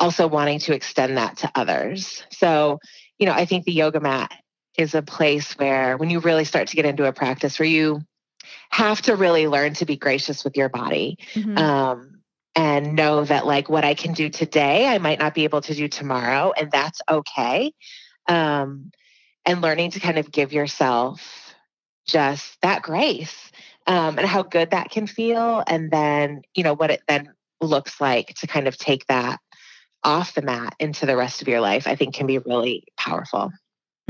also 0.00 0.26
wanting 0.26 0.58
to 0.60 0.74
extend 0.74 1.16
that 1.16 1.38
to 1.38 1.50
others. 1.54 2.24
So, 2.30 2.78
you 3.18 3.26
know, 3.26 3.32
I 3.32 3.44
think 3.44 3.64
the 3.64 3.72
yoga 3.72 4.00
mat 4.00 4.32
is 4.76 4.94
a 4.94 5.02
place 5.02 5.52
where 5.54 5.96
when 5.96 6.10
you 6.10 6.20
really 6.20 6.44
start 6.44 6.68
to 6.68 6.76
get 6.76 6.84
into 6.84 7.04
a 7.04 7.12
practice 7.12 7.58
where 7.58 7.68
you 7.68 8.00
have 8.70 9.02
to 9.02 9.16
really 9.16 9.46
learn 9.46 9.74
to 9.74 9.86
be 9.86 9.96
gracious 9.96 10.44
with 10.44 10.56
your 10.56 10.68
body. 10.68 11.18
Mm-hmm. 11.34 11.58
Um, 11.58 12.18
and 12.56 12.96
know 12.96 13.24
that 13.24 13.46
like 13.46 13.68
what 13.68 13.84
I 13.84 13.94
can 13.94 14.14
do 14.14 14.28
today, 14.28 14.88
I 14.88 14.98
might 14.98 15.20
not 15.20 15.32
be 15.32 15.44
able 15.44 15.60
to 15.60 15.74
do 15.74 15.86
tomorrow, 15.86 16.52
and 16.56 16.70
that's 16.72 17.00
okay. 17.08 17.72
Um, 18.26 18.90
and 19.46 19.60
learning 19.60 19.92
to 19.92 20.00
kind 20.00 20.18
of 20.18 20.32
give 20.32 20.52
yourself 20.52 21.54
just 22.06 22.60
that 22.62 22.82
grace 22.82 23.52
um, 23.86 24.18
and 24.18 24.26
how 24.26 24.42
good 24.42 24.72
that 24.72 24.90
can 24.90 25.06
feel, 25.06 25.62
and 25.68 25.90
then 25.90 26.42
you 26.54 26.64
know 26.64 26.74
what 26.74 26.90
it 26.90 27.02
then 27.06 27.32
looks 27.60 28.00
like 28.00 28.34
to 28.34 28.48
kind 28.48 28.66
of 28.66 28.76
take 28.76 29.06
that 29.06 29.38
off 30.02 30.34
the 30.34 30.42
mat 30.42 30.74
into 30.80 31.06
the 31.06 31.16
rest 31.16 31.42
of 31.42 31.48
your 31.48 31.60
life. 31.60 31.86
I 31.86 31.94
think 31.94 32.14
can 32.14 32.26
be 32.26 32.38
really 32.38 32.84
powerful. 32.96 33.52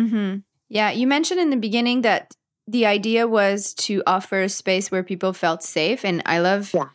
Mm-hmm. 0.00 0.38
Yeah, 0.68 0.90
you 0.90 1.06
mentioned 1.06 1.40
in 1.40 1.50
the 1.50 1.56
beginning 1.56 2.02
that 2.02 2.32
the 2.68 2.86
idea 2.86 3.26
was 3.26 3.74
to 3.74 4.02
offer 4.06 4.42
a 4.42 4.48
space 4.48 4.90
where 4.90 5.02
people 5.02 5.32
felt 5.32 5.62
safe, 5.62 6.04
and 6.04 6.22
I 6.26 6.38
love. 6.38 6.72
Yeah 6.72 6.90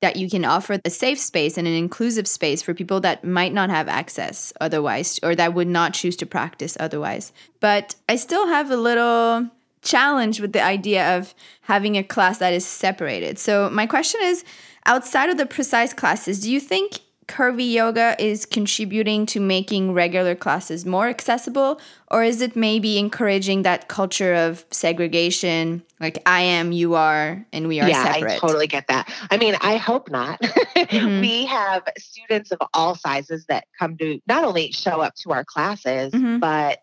that 0.00 0.16
you 0.16 0.30
can 0.30 0.44
offer 0.44 0.78
a 0.84 0.90
safe 0.90 1.18
space 1.18 1.58
and 1.58 1.66
an 1.66 1.74
inclusive 1.74 2.28
space 2.28 2.62
for 2.62 2.72
people 2.72 3.00
that 3.00 3.24
might 3.24 3.52
not 3.52 3.68
have 3.68 3.88
access 3.88 4.52
otherwise 4.60 5.18
or 5.22 5.34
that 5.34 5.54
would 5.54 5.66
not 5.66 5.92
choose 5.92 6.16
to 6.16 6.26
practice 6.26 6.76
otherwise. 6.78 7.32
But 7.60 7.96
I 8.08 8.16
still 8.16 8.46
have 8.46 8.70
a 8.70 8.76
little 8.76 9.50
challenge 9.82 10.40
with 10.40 10.52
the 10.52 10.62
idea 10.62 11.16
of 11.16 11.34
having 11.62 11.96
a 11.96 12.04
class 12.04 12.38
that 12.38 12.52
is 12.52 12.64
separated. 12.64 13.38
So, 13.38 13.68
my 13.70 13.86
question 13.86 14.20
is 14.22 14.44
outside 14.86 15.30
of 15.30 15.36
the 15.36 15.46
precise 15.46 15.92
classes, 15.92 16.40
do 16.40 16.52
you 16.52 16.60
think 16.60 17.00
curvy 17.28 17.70
yoga 17.70 18.16
is 18.18 18.46
contributing 18.46 19.26
to 19.26 19.38
making 19.38 19.92
regular 19.92 20.34
classes 20.34 20.84
more 20.86 21.08
accessible? 21.08 21.80
Or 22.10 22.24
is 22.24 22.40
it 22.40 22.56
maybe 22.56 22.98
encouraging 22.98 23.62
that 23.62 23.88
culture 23.88 24.34
of 24.34 24.64
segregation 24.70 25.82
like 26.00 26.22
i 26.26 26.40
am 26.40 26.70
you 26.72 26.94
are 26.94 27.44
and 27.52 27.66
we 27.68 27.80
are 27.80 27.88
yeah, 27.88 28.12
separate? 28.12 28.32
i 28.32 28.38
totally 28.38 28.66
get 28.66 28.86
that. 28.88 29.12
I 29.30 29.36
mean 29.36 29.56
i 29.60 29.76
hope 29.76 30.10
not. 30.10 30.40
Mm-hmm. 30.78 31.20
we 31.20 31.44
have 31.44 31.82
students 31.98 32.50
of 32.50 32.58
all 32.72 32.94
sizes 32.94 33.44
that 33.46 33.66
come 33.78 33.98
to 33.98 34.20
not 34.26 34.44
only 34.44 34.70
show 34.70 35.00
up 35.00 35.14
to 35.16 35.32
our 35.32 35.44
classes 35.44 36.12
mm-hmm. 36.12 36.38
but 36.38 36.80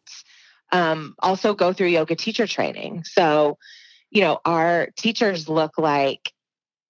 um, 0.72 1.16
also 1.20 1.54
go 1.54 1.74
through 1.74 1.88
yoga 1.88 2.16
teacher 2.16 2.46
training. 2.46 3.04
So 3.06 3.58
you 4.12 4.22
know 4.22 4.40
our 4.46 4.90
teachers 4.98 5.50
look 5.50 5.78
like 5.78 6.32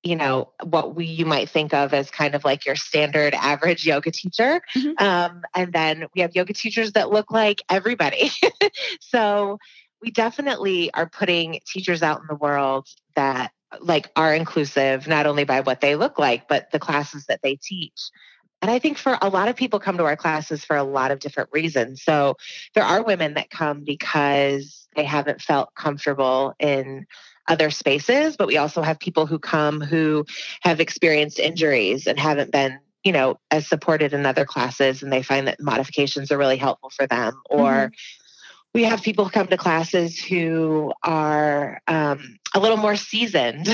you 0.05 0.15
know 0.15 0.51
what 0.63 0.95
we 0.95 1.05
you 1.05 1.25
might 1.25 1.49
think 1.49 1.73
of 1.73 1.93
as 1.93 2.11
kind 2.11 2.35
of 2.35 2.45
like 2.45 2.65
your 2.65 2.75
standard 2.75 3.33
average 3.33 3.85
yoga 3.85 4.11
teacher 4.11 4.61
mm-hmm. 4.75 5.03
um, 5.03 5.41
and 5.53 5.73
then 5.73 6.05
we 6.15 6.21
have 6.21 6.35
yoga 6.35 6.53
teachers 6.53 6.93
that 6.93 7.09
look 7.09 7.31
like 7.31 7.63
everybody 7.69 8.31
so 8.99 9.57
we 10.01 10.11
definitely 10.11 10.93
are 10.93 11.09
putting 11.09 11.59
teachers 11.65 12.03
out 12.03 12.21
in 12.21 12.27
the 12.29 12.35
world 12.35 12.87
that 13.15 13.51
like 13.81 14.09
are 14.15 14.33
inclusive 14.33 15.07
not 15.07 15.25
only 15.25 15.43
by 15.43 15.61
what 15.61 15.81
they 15.81 15.95
look 15.95 16.19
like 16.19 16.47
but 16.47 16.71
the 16.71 16.79
classes 16.79 17.25
that 17.25 17.41
they 17.41 17.55
teach 17.55 18.11
and 18.61 18.71
I 18.71 18.79
think 18.79 18.97
for 18.97 19.17
a 19.21 19.29
lot 19.29 19.47
of 19.47 19.55
people 19.55 19.79
come 19.79 19.97
to 19.97 20.05
our 20.05 20.15
classes 20.15 20.63
for 20.65 20.75
a 20.75 20.83
lot 20.83 21.11
of 21.11 21.19
different 21.19 21.49
reasons. 21.51 22.01
So 22.01 22.35
there 22.73 22.83
are 22.83 23.03
women 23.03 23.35
that 23.35 23.51
come 23.51 23.83
because 23.83 24.87
they 24.95 25.03
haven't 25.03 25.41
felt 25.41 25.75
comfortable 25.75 26.55
in 26.57 27.05
other 27.47 27.69
spaces, 27.69 28.37
but 28.37 28.47
we 28.47 28.57
also 28.57 28.81
have 28.81 28.99
people 28.99 29.25
who 29.25 29.39
come 29.39 29.81
who 29.81 30.25
have 30.61 30.79
experienced 30.79 31.39
injuries 31.39 32.07
and 32.07 32.19
haven't 32.19 32.51
been 32.51 32.79
you 33.05 33.11
know 33.11 33.39
as 33.51 33.67
supported 33.67 34.11
in 34.11 34.25
other 34.25 34.43
classes 34.43 35.01
and 35.01 35.13
they 35.13 35.21
find 35.21 35.47
that 35.47 35.61
modifications 35.61 36.31
are 36.31 36.37
really 36.37 36.57
helpful 36.57 36.89
for 36.89 37.07
them 37.07 37.39
or 37.49 37.71
mm-hmm. 37.71 37.93
we 38.73 38.83
have 38.83 39.01
people 39.03 39.29
come 39.29 39.47
to 39.47 39.57
classes 39.57 40.19
who 40.19 40.91
are 41.03 41.79
um, 41.87 42.37
a 42.53 42.59
little 42.59 42.77
more 42.77 42.95
seasoned 42.95 43.67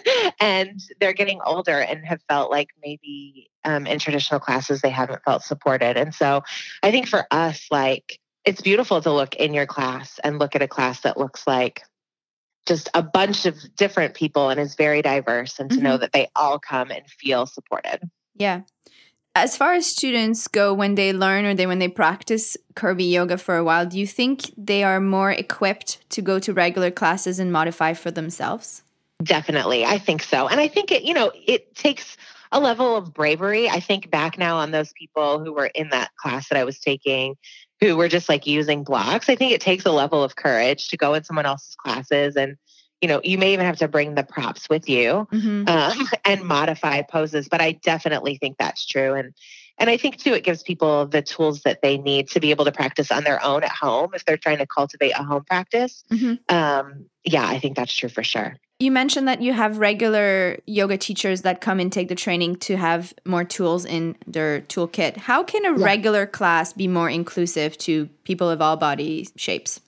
and 0.40 0.80
they're 1.00 1.14
getting 1.14 1.40
older 1.46 1.78
and 1.78 2.04
have 2.04 2.20
felt 2.28 2.50
like 2.50 2.68
maybe 2.82 3.48
um, 3.64 3.86
in 3.86 3.98
traditional 3.98 4.40
classes 4.40 4.82
they 4.82 4.90
haven't 4.90 5.22
felt 5.24 5.42
supported 5.42 5.96
and 5.96 6.12
so 6.14 6.42
i 6.82 6.90
think 6.90 7.06
for 7.06 7.24
us 7.30 7.68
like 7.70 8.18
it's 8.44 8.60
beautiful 8.60 9.00
to 9.00 9.12
look 9.12 9.36
in 9.36 9.54
your 9.54 9.66
class 9.66 10.18
and 10.24 10.40
look 10.40 10.56
at 10.56 10.62
a 10.62 10.68
class 10.68 11.00
that 11.02 11.16
looks 11.16 11.46
like 11.46 11.82
just 12.66 12.88
a 12.94 13.02
bunch 13.02 13.46
of 13.46 13.56
different 13.76 14.14
people 14.14 14.48
and 14.48 14.60
is 14.60 14.74
very 14.74 15.02
diverse 15.02 15.58
and 15.58 15.70
to 15.70 15.76
mm-hmm. 15.76 15.84
know 15.84 15.96
that 15.96 16.12
they 16.12 16.28
all 16.36 16.58
come 16.58 16.90
and 16.90 17.06
feel 17.08 17.46
supported. 17.46 18.08
Yeah. 18.34 18.62
As 19.34 19.56
far 19.56 19.72
as 19.72 19.86
students 19.86 20.46
go 20.46 20.74
when 20.74 20.94
they 20.94 21.12
learn 21.12 21.46
or 21.46 21.54
they 21.54 21.66
when 21.66 21.78
they 21.78 21.88
practice 21.88 22.56
curvy 22.74 23.10
yoga 23.10 23.38
for 23.38 23.56
a 23.56 23.64
while, 23.64 23.86
do 23.86 23.98
you 23.98 24.06
think 24.06 24.52
they 24.58 24.84
are 24.84 25.00
more 25.00 25.30
equipped 25.30 26.08
to 26.10 26.20
go 26.20 26.38
to 26.38 26.52
regular 26.52 26.90
classes 26.90 27.38
and 27.38 27.50
modify 27.50 27.94
for 27.94 28.10
themselves? 28.10 28.82
Definitely. 29.22 29.84
I 29.84 29.98
think 29.98 30.22
so. 30.22 30.48
And 30.48 30.60
I 30.60 30.68
think 30.68 30.92
it, 30.92 31.04
you 31.04 31.14
know, 31.14 31.32
it 31.46 31.74
takes 31.74 32.16
a 32.50 32.60
level 32.60 32.94
of 32.94 33.14
bravery. 33.14 33.70
I 33.70 33.80
think 33.80 34.10
back 34.10 34.36
now 34.36 34.58
on 34.58 34.70
those 34.70 34.92
people 34.92 35.42
who 35.42 35.52
were 35.52 35.70
in 35.74 35.88
that 35.90 36.14
class 36.16 36.48
that 36.50 36.58
I 36.58 36.64
was 36.64 36.78
taking 36.78 37.36
who 37.82 37.96
were 37.96 38.08
just 38.08 38.28
like 38.28 38.46
using 38.46 38.84
blocks. 38.84 39.28
I 39.28 39.34
think 39.34 39.50
it 39.50 39.60
takes 39.60 39.84
a 39.84 39.90
level 39.90 40.22
of 40.22 40.36
courage 40.36 40.88
to 40.88 40.96
go 40.96 41.14
in 41.14 41.24
someone 41.24 41.46
else's 41.46 41.74
classes 41.74 42.36
and 42.36 42.56
you 43.00 43.08
know 43.08 43.20
you 43.24 43.36
may 43.36 43.52
even 43.52 43.66
have 43.66 43.78
to 43.78 43.88
bring 43.88 44.14
the 44.14 44.22
props 44.22 44.68
with 44.70 44.88
you 44.88 45.26
mm-hmm. 45.32 45.68
um, 45.68 46.08
and 46.24 46.44
modify 46.44 47.02
poses 47.02 47.48
but 47.48 47.60
i 47.60 47.72
definitely 47.72 48.36
think 48.36 48.56
that's 48.58 48.86
true 48.86 49.14
and 49.14 49.34
and 49.78 49.90
i 49.90 49.96
think 49.96 50.16
too 50.16 50.32
it 50.32 50.44
gives 50.44 50.62
people 50.62 51.06
the 51.06 51.22
tools 51.22 51.62
that 51.62 51.82
they 51.82 51.98
need 51.98 52.28
to 52.28 52.40
be 52.40 52.50
able 52.50 52.64
to 52.64 52.72
practice 52.72 53.10
on 53.10 53.24
their 53.24 53.42
own 53.44 53.62
at 53.62 53.70
home 53.70 54.10
if 54.14 54.24
they're 54.24 54.36
trying 54.36 54.58
to 54.58 54.66
cultivate 54.66 55.12
a 55.12 55.22
home 55.22 55.44
practice 55.44 56.04
mm-hmm. 56.10 56.34
um, 56.54 57.06
yeah 57.24 57.46
i 57.46 57.58
think 57.58 57.76
that's 57.76 57.94
true 57.94 58.08
for 58.08 58.22
sure 58.22 58.56
you 58.82 58.90
mentioned 58.90 59.28
that 59.28 59.40
you 59.40 59.52
have 59.52 59.78
regular 59.78 60.58
yoga 60.66 60.98
teachers 60.98 61.42
that 61.42 61.60
come 61.60 61.78
and 61.78 61.92
take 61.92 62.08
the 62.08 62.16
training 62.16 62.56
to 62.56 62.76
have 62.76 63.14
more 63.24 63.44
tools 63.44 63.84
in 63.84 64.16
their 64.26 64.62
toolkit. 64.62 65.16
How 65.16 65.44
can 65.44 65.64
a 65.64 65.78
yeah. 65.78 65.84
regular 65.84 66.26
class 66.26 66.72
be 66.72 66.88
more 66.88 67.08
inclusive 67.08 67.78
to 67.78 68.06
people 68.24 68.50
of 68.50 68.60
all 68.60 68.76
body 68.76 69.28
shapes? 69.36 69.80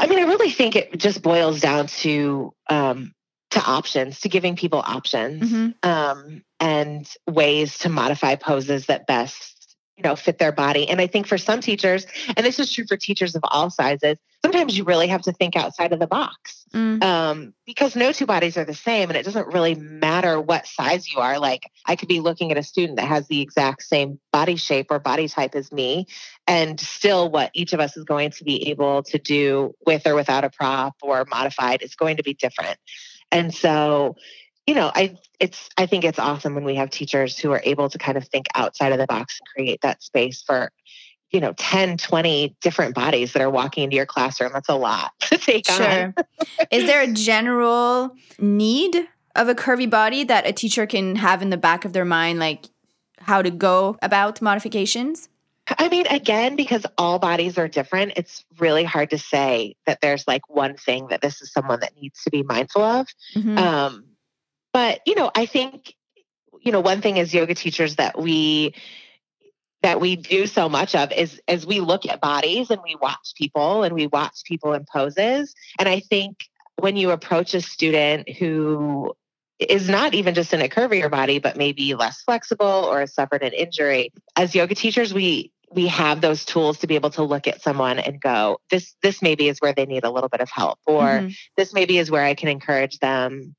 I 0.00 0.08
mean, 0.08 0.18
I 0.18 0.22
really 0.22 0.50
think 0.50 0.74
it 0.74 0.98
just 0.98 1.22
boils 1.22 1.60
down 1.60 1.86
to 1.86 2.52
um, 2.68 3.14
to 3.50 3.60
options, 3.60 4.18
to 4.20 4.28
giving 4.28 4.56
people 4.56 4.82
options 4.84 5.52
mm-hmm. 5.52 5.88
um, 5.88 6.42
and 6.64 7.06
ways 7.28 7.76
to 7.78 7.90
modify 7.90 8.36
poses 8.36 8.86
that 8.86 9.06
best 9.06 9.76
you 9.98 10.02
know 10.02 10.16
fit 10.16 10.38
their 10.38 10.50
body. 10.50 10.88
And 10.88 11.00
i 11.00 11.06
think 11.06 11.26
for 11.26 11.38
some 11.38 11.60
teachers 11.60 12.06
and 12.36 12.44
this 12.44 12.58
is 12.58 12.72
true 12.72 12.84
for 12.88 12.96
teachers 12.96 13.36
of 13.36 13.42
all 13.44 13.70
sizes 13.70 14.16
sometimes 14.42 14.76
you 14.76 14.84
really 14.84 15.08
have 15.08 15.22
to 15.22 15.32
think 15.32 15.56
outside 15.56 15.92
of 15.92 15.98
the 15.98 16.06
box 16.06 16.64
mm. 16.74 17.02
um, 17.02 17.54
because 17.64 17.94
no 17.94 18.12
two 18.12 18.26
bodies 18.26 18.56
are 18.56 18.64
the 18.64 18.74
same 18.74 19.10
and 19.10 19.16
it 19.16 19.24
doesn't 19.24 19.46
really 19.48 19.74
matter 19.74 20.40
what 20.40 20.66
size 20.66 21.10
you 21.12 21.20
are. 21.20 21.38
Like 21.38 21.70
i 21.86 21.96
could 21.96 22.08
be 22.08 22.20
looking 22.20 22.50
at 22.50 22.58
a 22.58 22.62
student 22.62 22.96
that 22.96 23.06
has 23.06 23.28
the 23.28 23.42
exact 23.42 23.82
same 23.82 24.18
body 24.32 24.56
shape 24.56 24.86
or 24.90 24.98
body 24.98 25.28
type 25.28 25.54
as 25.54 25.70
me 25.70 26.06
and 26.46 26.80
still 26.80 27.30
what 27.30 27.50
each 27.54 27.74
of 27.74 27.80
us 27.80 27.96
is 27.96 28.04
going 28.04 28.30
to 28.30 28.44
be 28.44 28.70
able 28.70 29.02
to 29.02 29.18
do 29.18 29.74
with 29.86 30.06
or 30.06 30.14
without 30.14 30.44
a 30.44 30.50
prop 30.50 30.94
or 31.02 31.26
modified 31.30 31.82
is 31.82 31.94
going 31.94 32.16
to 32.16 32.22
be 32.22 32.34
different. 32.34 32.78
And 33.30 33.52
so 33.52 34.16
you 34.66 34.74
know, 34.74 34.90
I 34.94 35.18
it's 35.40 35.68
I 35.76 35.86
think 35.86 36.04
it's 36.04 36.18
awesome 36.18 36.54
when 36.54 36.64
we 36.64 36.76
have 36.76 36.90
teachers 36.90 37.38
who 37.38 37.52
are 37.52 37.60
able 37.64 37.88
to 37.90 37.98
kind 37.98 38.16
of 38.16 38.26
think 38.28 38.46
outside 38.54 38.92
of 38.92 38.98
the 38.98 39.06
box 39.06 39.38
and 39.40 39.46
create 39.54 39.80
that 39.82 40.02
space 40.02 40.42
for 40.42 40.70
you 41.30 41.40
know 41.40 41.52
10 41.54 41.98
20 41.98 42.56
different 42.60 42.94
bodies 42.94 43.32
that 43.32 43.42
are 43.42 43.50
walking 43.50 43.84
into 43.84 43.96
your 43.96 44.06
classroom 44.06 44.52
that's 44.52 44.68
a 44.68 44.74
lot 44.74 45.10
to 45.20 45.36
take 45.36 45.68
sure. 45.68 45.86
on 45.86 46.14
is 46.70 46.86
there 46.86 47.02
a 47.02 47.12
general 47.12 48.14
need 48.38 49.08
of 49.34 49.48
a 49.48 49.54
curvy 49.54 49.90
body 49.90 50.22
that 50.22 50.46
a 50.46 50.52
teacher 50.52 50.86
can 50.86 51.16
have 51.16 51.42
in 51.42 51.50
the 51.50 51.56
back 51.56 51.84
of 51.84 51.92
their 51.92 52.04
mind 52.04 52.38
like 52.38 52.66
how 53.18 53.42
to 53.42 53.50
go 53.50 53.98
about 54.00 54.40
modifications 54.40 55.28
I 55.78 55.88
mean, 55.88 56.06
again, 56.08 56.56
because 56.56 56.84
all 56.98 57.18
bodies 57.18 57.56
are 57.56 57.68
different, 57.68 58.12
it's 58.16 58.44
really 58.58 58.84
hard 58.84 59.08
to 59.10 59.18
say 59.18 59.76
that 59.86 60.02
there's 60.02 60.28
like 60.28 60.46
one 60.50 60.76
thing 60.76 61.06
that 61.08 61.22
this 61.22 61.40
is 61.40 61.52
someone 61.52 61.80
that 61.80 61.96
needs 61.98 62.22
to 62.24 62.30
be 62.30 62.42
mindful 62.42 62.82
of. 62.82 63.06
Mm-hmm. 63.34 63.56
Um, 63.56 64.04
but, 64.74 65.00
you 65.06 65.14
know, 65.14 65.30
I 65.34 65.46
think, 65.46 65.94
you 66.60 66.72
know, 66.72 66.80
one 66.80 67.00
thing 67.00 67.20
as 67.20 67.32
yoga 67.32 67.54
teachers 67.54 67.96
that 67.96 68.18
we 68.18 68.74
that 69.82 70.00
we 70.00 70.16
do 70.16 70.46
so 70.46 70.68
much 70.68 70.94
of 70.94 71.12
is 71.12 71.40
as 71.46 71.64
we 71.64 71.78
look 71.78 72.06
at 72.06 72.20
bodies 72.20 72.70
and 72.70 72.80
we 72.82 72.96
watch 72.96 73.34
people 73.36 73.84
and 73.84 73.94
we 73.94 74.06
watch 74.08 74.42
people 74.44 74.72
in 74.72 74.84
poses. 74.90 75.54
And 75.78 75.88
I 75.88 76.00
think 76.00 76.48
when 76.76 76.96
you 76.96 77.10
approach 77.10 77.54
a 77.54 77.60
student 77.60 78.28
who 78.30 79.14
is 79.60 79.88
not 79.88 80.14
even 80.14 80.34
just 80.34 80.52
in 80.52 80.60
a 80.60 80.68
curvier 80.68 81.10
body, 81.10 81.38
but 81.38 81.56
maybe 81.56 81.94
less 81.94 82.22
flexible 82.22 82.66
or 82.66 83.00
has 83.00 83.14
suffered 83.14 83.42
an 83.42 83.52
injury, 83.52 84.12
as 84.34 84.56
yoga 84.56 84.74
teachers, 84.74 85.14
we 85.14 85.52
we 85.70 85.86
have 85.86 86.20
those 86.20 86.44
tools 86.44 86.78
to 86.78 86.86
be 86.86 86.94
able 86.96 87.10
to 87.10 87.22
look 87.22 87.46
at 87.46 87.62
someone 87.62 88.00
and 88.00 88.20
go, 88.20 88.58
this 88.70 88.96
this 89.02 89.22
maybe 89.22 89.48
is 89.48 89.58
where 89.60 89.72
they 89.72 89.86
need 89.86 90.04
a 90.04 90.10
little 90.10 90.28
bit 90.28 90.40
of 90.40 90.50
help, 90.50 90.80
or 90.84 91.02
mm-hmm. 91.02 91.28
this 91.56 91.72
maybe 91.72 91.98
is 91.98 92.10
where 92.10 92.24
I 92.24 92.34
can 92.34 92.48
encourage 92.48 92.98
them 92.98 93.54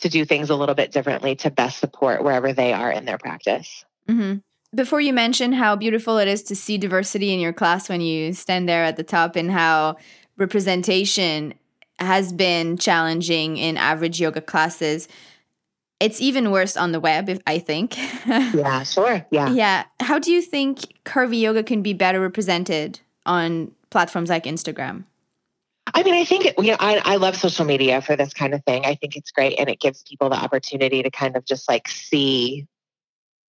to 0.00 0.08
do 0.08 0.24
things 0.24 0.50
a 0.50 0.56
little 0.56 0.74
bit 0.74 0.92
differently 0.92 1.36
to 1.36 1.50
best 1.50 1.78
support 1.78 2.22
wherever 2.22 2.52
they 2.52 2.72
are 2.72 2.90
in 2.90 3.04
their 3.04 3.18
practice. 3.18 3.84
Mm-hmm. 4.08 4.38
Before 4.74 5.00
you 5.00 5.12
mention 5.12 5.52
how 5.52 5.74
beautiful 5.74 6.18
it 6.18 6.28
is 6.28 6.42
to 6.44 6.56
see 6.56 6.78
diversity 6.78 7.32
in 7.32 7.40
your 7.40 7.52
class 7.52 7.88
when 7.88 8.00
you 8.00 8.32
stand 8.32 8.68
there 8.68 8.84
at 8.84 8.96
the 8.96 9.02
top 9.02 9.34
and 9.34 9.50
how 9.50 9.96
representation 10.36 11.54
has 11.98 12.32
been 12.32 12.76
challenging 12.76 13.56
in 13.56 13.76
average 13.76 14.20
yoga 14.20 14.40
classes, 14.40 15.08
it's 15.98 16.20
even 16.20 16.50
worse 16.50 16.76
on 16.76 16.92
the 16.92 17.00
web, 17.00 17.28
if 17.28 17.40
I 17.46 17.58
think. 17.58 17.96
yeah, 18.26 18.82
sure. 18.84 19.26
Yeah. 19.30 19.50
Yeah. 19.50 19.84
How 20.00 20.18
do 20.18 20.32
you 20.32 20.40
think 20.40 20.80
curvy 21.04 21.40
yoga 21.40 21.62
can 21.62 21.82
be 21.82 21.92
better 21.92 22.20
represented 22.20 23.00
on 23.26 23.72
platforms 23.90 24.30
like 24.30 24.44
Instagram? 24.44 25.04
I 25.86 26.02
mean, 26.02 26.14
I 26.14 26.24
think 26.24 26.44
you 26.44 26.70
know, 26.70 26.76
I, 26.78 27.00
I 27.04 27.16
love 27.16 27.36
social 27.36 27.64
media 27.64 28.00
for 28.00 28.16
this 28.16 28.32
kind 28.32 28.54
of 28.54 28.64
thing. 28.64 28.84
I 28.84 28.94
think 28.94 29.16
it's 29.16 29.30
great, 29.30 29.58
and 29.58 29.68
it 29.68 29.80
gives 29.80 30.02
people 30.02 30.28
the 30.28 30.36
opportunity 30.36 31.02
to 31.02 31.10
kind 31.10 31.36
of 31.36 31.44
just 31.44 31.68
like 31.68 31.88
see, 31.88 32.66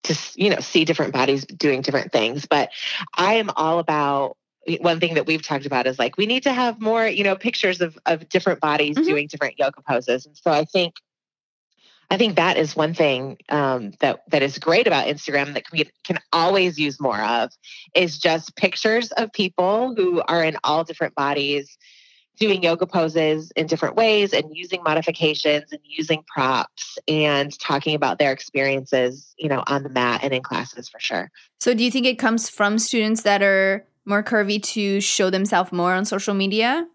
to 0.04 0.16
you 0.36 0.50
know, 0.50 0.60
see 0.60 0.84
different 0.84 1.12
bodies 1.12 1.44
doing 1.44 1.82
different 1.82 2.12
things. 2.12 2.46
But 2.46 2.70
I 3.16 3.34
am 3.34 3.50
all 3.56 3.78
about 3.78 4.36
one 4.80 5.00
thing 5.00 5.14
that 5.14 5.26
we've 5.26 5.42
talked 5.42 5.66
about 5.66 5.86
is 5.86 5.98
like 5.98 6.16
we 6.16 6.26
need 6.26 6.44
to 6.44 6.52
have 6.52 6.80
more, 6.80 7.06
you 7.06 7.24
know, 7.24 7.36
pictures 7.36 7.80
of 7.80 7.98
of 8.06 8.28
different 8.28 8.60
bodies 8.60 8.96
mm-hmm. 8.96 9.08
doing 9.08 9.26
different 9.26 9.58
yoga 9.58 9.82
poses, 9.82 10.26
and 10.26 10.36
so 10.36 10.50
I 10.50 10.64
think 10.64 10.94
I 12.10 12.16
think 12.16 12.36
that 12.36 12.56
is 12.56 12.74
one 12.74 12.92
thing 12.92 13.38
um, 13.48 13.92
that 14.00 14.22
that 14.30 14.42
is 14.42 14.58
great 14.58 14.86
about 14.88 15.06
Instagram 15.06 15.54
that 15.54 15.64
we 15.72 15.88
can 16.02 16.18
always 16.32 16.78
use 16.78 17.00
more 17.00 17.20
of 17.20 17.52
is 17.94 18.18
just 18.18 18.56
pictures 18.56 19.12
of 19.12 19.32
people 19.32 19.94
who 19.94 20.20
are 20.26 20.42
in 20.42 20.56
all 20.64 20.82
different 20.82 21.14
bodies 21.14 21.78
doing 22.40 22.62
yoga 22.62 22.86
poses 22.86 23.52
in 23.52 23.66
different 23.66 23.94
ways 23.94 24.32
and 24.32 24.56
using 24.56 24.82
modifications 24.82 25.70
and 25.70 25.80
using 25.84 26.24
props 26.26 26.98
and 27.06 27.56
talking 27.60 27.94
about 27.94 28.18
their 28.18 28.32
experiences, 28.32 29.34
you 29.38 29.48
know, 29.48 29.62
on 29.66 29.82
the 29.82 29.90
mat 29.90 30.20
and 30.24 30.32
in 30.32 30.42
classes 30.42 30.88
for 30.88 30.98
sure. 30.98 31.30
So 31.60 31.74
do 31.74 31.84
you 31.84 31.90
think 31.90 32.06
it 32.06 32.18
comes 32.18 32.48
from 32.48 32.78
students 32.78 33.22
that 33.22 33.42
are 33.42 33.86
more 34.06 34.22
curvy 34.22 34.60
to 34.62 35.00
show 35.02 35.28
themselves 35.28 35.70
more 35.70 35.92
on 35.92 36.06
social 36.06 36.32
media? 36.32 36.88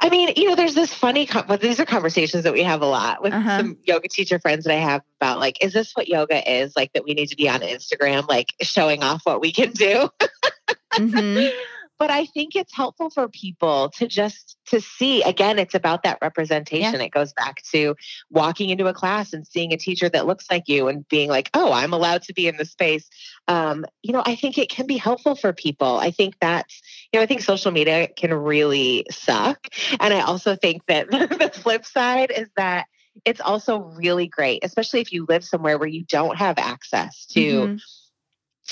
I 0.00 0.08
mean, 0.08 0.30
you 0.36 0.48
know, 0.48 0.54
there's 0.54 0.74
this 0.74 0.92
funny, 0.92 1.28
well, 1.48 1.58
these 1.58 1.78
are 1.78 1.84
conversations 1.84 2.44
that 2.44 2.52
we 2.52 2.62
have 2.62 2.80
a 2.80 2.86
lot 2.86 3.22
with 3.22 3.34
uh-huh. 3.34 3.58
some 3.58 3.78
yoga 3.84 4.08
teacher 4.08 4.38
friends 4.38 4.64
that 4.64 4.74
I 4.74 4.80
have 4.80 5.02
about 5.20 5.38
like, 5.38 5.62
is 5.62 5.74
this 5.74 5.92
what 5.92 6.08
yoga 6.08 6.50
is? 6.50 6.74
Like 6.76 6.94
that 6.94 7.04
we 7.04 7.12
need 7.12 7.26
to 7.26 7.36
be 7.36 7.48
on 7.48 7.60
Instagram, 7.60 8.26
like 8.26 8.54
showing 8.62 9.02
off 9.02 9.20
what 9.24 9.40
we 9.40 9.52
can 9.52 9.72
do. 9.72 10.08
mm-hmm. 10.92 11.56
But 12.00 12.10
I 12.10 12.24
think 12.24 12.56
it's 12.56 12.74
helpful 12.74 13.10
for 13.10 13.28
people 13.28 13.90
to 13.98 14.08
just 14.08 14.56
to 14.68 14.80
see 14.80 15.22
again, 15.22 15.58
it's 15.58 15.74
about 15.74 16.02
that 16.04 16.16
representation. 16.22 16.94
Yeah. 16.94 17.02
It 17.02 17.10
goes 17.10 17.34
back 17.34 17.62
to 17.72 17.94
walking 18.30 18.70
into 18.70 18.86
a 18.86 18.94
class 18.94 19.34
and 19.34 19.46
seeing 19.46 19.74
a 19.74 19.76
teacher 19.76 20.08
that 20.08 20.26
looks 20.26 20.50
like 20.50 20.66
you 20.66 20.88
and 20.88 21.06
being 21.08 21.28
like, 21.28 21.50
oh, 21.52 21.70
I'm 21.70 21.92
allowed 21.92 22.22
to 22.22 22.32
be 22.32 22.48
in 22.48 22.56
the 22.56 22.64
space. 22.64 23.06
Um, 23.48 23.84
you 24.02 24.14
know, 24.14 24.22
I 24.24 24.34
think 24.34 24.56
it 24.56 24.70
can 24.70 24.86
be 24.86 24.96
helpful 24.96 25.34
for 25.34 25.52
people. 25.52 25.98
I 25.98 26.10
think 26.10 26.36
that's, 26.40 26.80
you 27.12 27.20
know, 27.20 27.22
I 27.22 27.26
think 27.26 27.42
social 27.42 27.70
media 27.70 28.08
can 28.08 28.32
really 28.32 29.04
suck. 29.10 29.68
And 30.00 30.14
I 30.14 30.20
also 30.20 30.56
think 30.56 30.86
that 30.86 31.10
the 31.10 31.50
flip 31.52 31.84
side 31.84 32.30
is 32.30 32.48
that 32.56 32.86
it's 33.26 33.42
also 33.42 33.78
really 33.78 34.26
great, 34.26 34.64
especially 34.64 35.00
if 35.00 35.12
you 35.12 35.26
live 35.28 35.44
somewhere 35.44 35.76
where 35.76 35.86
you 35.86 36.04
don't 36.04 36.38
have 36.38 36.56
access 36.56 37.26
to. 37.26 37.40
Mm-hmm 37.40 37.76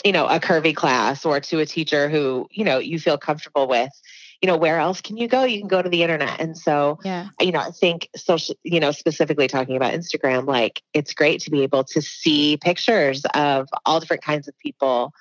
you 0.05 0.13
know 0.13 0.27
a 0.27 0.41
curvy 0.41 0.75
class 0.75 1.25
or 1.25 1.41
to 1.41 1.59
a 1.61 1.67
teacher 1.67 2.09
who 2.09 2.49
you 2.51 2.65
know 2.65 2.79
you 2.79 2.99
feel 2.99 3.19
comfortable 3.19 3.67
with 3.67 3.93
you 4.41 4.47
know 4.47 4.57
where 4.57 4.79
else 4.79 5.01
can 5.01 5.17
you 5.17 5.27
go? 5.27 5.45
You 5.45 5.59
can 5.61 5.69
go 5.69 5.83
to 5.83 5.89
the 5.89 6.03
internet. 6.03 6.41
And 6.41 6.57
so 6.57 6.99
yeah. 7.05 7.29
you 7.41 7.53
know 7.53 7.61
i 7.61 7.71
think 7.71 8.09
social 8.17 8.55
you 8.63 8.81
know 8.81 8.93
specifically 8.93 9.49
talking 9.49 9.77
about 9.77 9.93
instagram 9.93 10.47
like 10.47 10.83
it's 10.95 11.15
great 11.15 11.41
to 11.43 11.51
be 11.51 11.63
able 11.63 11.85
to 11.85 12.03
see 12.03 12.57
pictures 12.57 13.25
of 13.35 13.69
all 13.85 14.01
different 14.01 14.23
kinds 14.23 14.49
of 14.49 14.59
people 14.59 15.13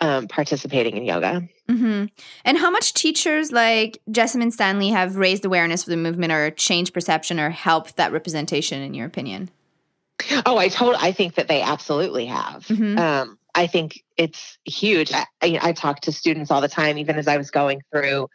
um, 0.00 0.28
participating 0.28 0.98
in 0.98 1.04
yoga. 1.04 1.48
Mm-hmm. 1.68 2.04
and 2.44 2.58
how 2.58 2.70
much 2.70 2.94
teachers 2.94 3.50
like 3.50 4.00
Jessamyn 4.08 4.52
Stanley 4.52 4.90
have 4.90 5.16
raised 5.16 5.44
awareness 5.44 5.82
for 5.82 5.90
the 5.90 5.96
movement 5.96 6.32
or 6.32 6.52
changed 6.52 6.94
perception 6.94 7.40
or 7.40 7.50
helped 7.50 7.96
that 7.96 8.12
representation 8.12 8.82
in 8.82 8.94
your 8.94 9.06
opinion? 9.06 9.50
Oh 10.44 10.58
i 10.58 10.68
told 10.68 10.96
i 10.96 11.12
think 11.12 11.34
that 11.34 11.48
they 11.48 11.62
absolutely 11.62 12.26
have. 12.26 12.66
Mm-hmm. 12.66 12.98
um, 12.98 13.38
I 13.56 13.66
think 13.66 14.04
it's 14.16 14.58
huge. 14.66 15.10
I, 15.12 15.26
I, 15.40 15.72
talk 15.72 16.02
to 16.02 16.12
students 16.12 16.50
all 16.50 16.60
the 16.60 16.68
time, 16.68 16.98
even 16.98 17.16
as 17.16 17.26
I 17.26 17.38
was 17.38 17.50
going 17.50 17.80
through 17.90 18.28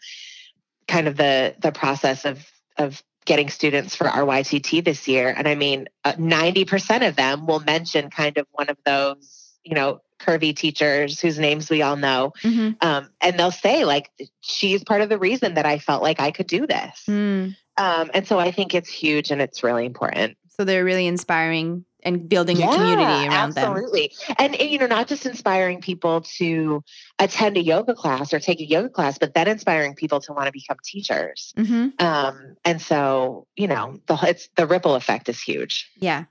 kind 0.87 1.07
of 1.07 1.15
the 1.15 1.55
the 1.59 1.71
process 1.71 2.25
of 2.25 2.45
of 2.77 3.01
getting 3.25 3.49
students 3.49 3.95
for 3.95 4.07
our 4.07 4.23
YTT 4.23 4.83
this 4.83 5.07
year. 5.07 5.33
And 5.35 5.47
I 5.47 5.53
mean, 5.53 5.87
uh, 6.03 6.13
ninety 6.17 6.63
uh, 6.63 6.69
percent 6.69 7.03
of 7.03 7.15
them 7.15 7.45
will 7.45 7.59
mention 7.59 8.09
kind 8.09 8.37
of 8.37 8.47
one 8.51 8.69
of 8.69 8.77
those, 8.83 9.53
you 9.63 9.75
know, 9.75 10.01
curvy 10.19 10.55
teachers 10.55 11.19
whose 11.19 11.37
names 11.37 11.69
we 11.69 11.83
all 11.83 11.95
know, 11.95 12.33
mm-hmm. 12.43 12.71
um, 12.85 13.09
and 13.21 13.37
they'll 13.37 13.51
say 13.51 13.85
like, 13.85 14.09
"She's 14.41 14.83
part 14.83 15.01
of 15.01 15.09
the 15.09 15.19
reason 15.19 15.53
that 15.53 15.67
I 15.67 15.77
felt 15.77 16.01
like 16.01 16.19
I 16.19 16.31
could 16.31 16.47
do 16.47 16.65
this." 16.65 17.03
Mm. 17.07 17.55
Um, 17.77 18.11
and 18.13 18.27
so 18.27 18.39
I 18.39 18.51
think 18.51 18.73
it's 18.73 18.89
huge 18.89 19.31
and 19.31 19.41
it's 19.41 19.63
really 19.63 19.85
important. 19.85 20.37
So 20.49 20.65
they're 20.65 20.83
really 20.83 21.07
inspiring 21.07 21.85
and 22.03 22.27
building 22.27 22.57
yeah, 22.57 22.69
a 22.69 22.75
community 22.75 23.27
around 23.27 23.57
absolutely. 23.57 24.07
them. 24.07 24.09
Absolutely. 24.11 24.35
And, 24.37 24.55
and, 24.55 24.69
you 24.69 24.79
know, 24.79 24.87
not 24.87 25.07
just 25.07 25.25
inspiring 25.25 25.81
people 25.81 26.21
to 26.37 26.83
attend 27.19 27.57
a 27.57 27.61
yoga 27.61 27.93
class 27.93 28.33
or 28.33 28.39
take 28.39 28.59
a 28.59 28.65
yoga 28.65 28.89
class, 28.89 29.17
but 29.17 29.33
then 29.33 29.47
inspiring 29.47 29.95
people 29.95 30.19
to 30.21 30.33
want 30.33 30.47
to 30.47 30.51
become 30.51 30.77
teachers. 30.83 31.53
Mm-hmm. 31.57 32.03
Um, 32.05 32.55
and 32.65 32.81
so, 32.81 33.47
you 33.55 33.67
know, 33.67 33.99
the 34.07 34.17
it's 34.23 34.49
the 34.55 34.67
ripple 34.67 34.95
effect 34.95 35.29
is 35.29 35.41
huge. 35.41 35.89
Yeah. 35.97 36.25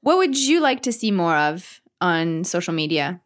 What 0.00 0.18
would 0.18 0.38
you 0.38 0.60
like 0.60 0.82
to 0.82 0.92
see 0.92 1.10
more 1.10 1.36
of 1.36 1.80
on 2.00 2.44
social 2.44 2.74
media? 2.74 3.20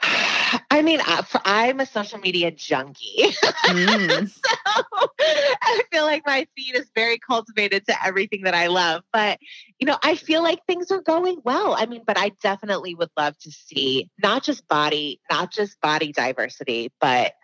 I 0.70 0.82
mean, 0.82 1.00
I'm 1.44 1.80
a 1.80 1.86
social 1.86 2.18
media 2.18 2.50
junkie. 2.50 3.24
Mm. 3.64 4.28
so 4.28 4.63
I 4.76 5.82
feel 5.92 6.04
like 6.04 6.22
my 6.26 6.46
feed 6.56 6.76
is 6.76 6.90
very 6.94 7.18
cultivated 7.18 7.86
to 7.86 8.04
everything 8.04 8.42
that 8.42 8.54
I 8.54 8.68
love. 8.68 9.02
But, 9.12 9.38
you 9.78 9.86
know, 9.86 9.98
I 10.02 10.16
feel 10.16 10.42
like 10.42 10.60
things 10.66 10.90
are 10.90 11.00
going 11.00 11.40
well. 11.44 11.74
I 11.74 11.86
mean, 11.86 12.02
but 12.06 12.18
I 12.18 12.32
definitely 12.42 12.94
would 12.94 13.10
love 13.16 13.36
to 13.38 13.50
see 13.50 14.10
not 14.22 14.42
just 14.42 14.66
body, 14.68 15.20
not 15.30 15.52
just 15.52 15.80
body 15.80 16.12
diversity, 16.12 16.92
but 17.00 17.34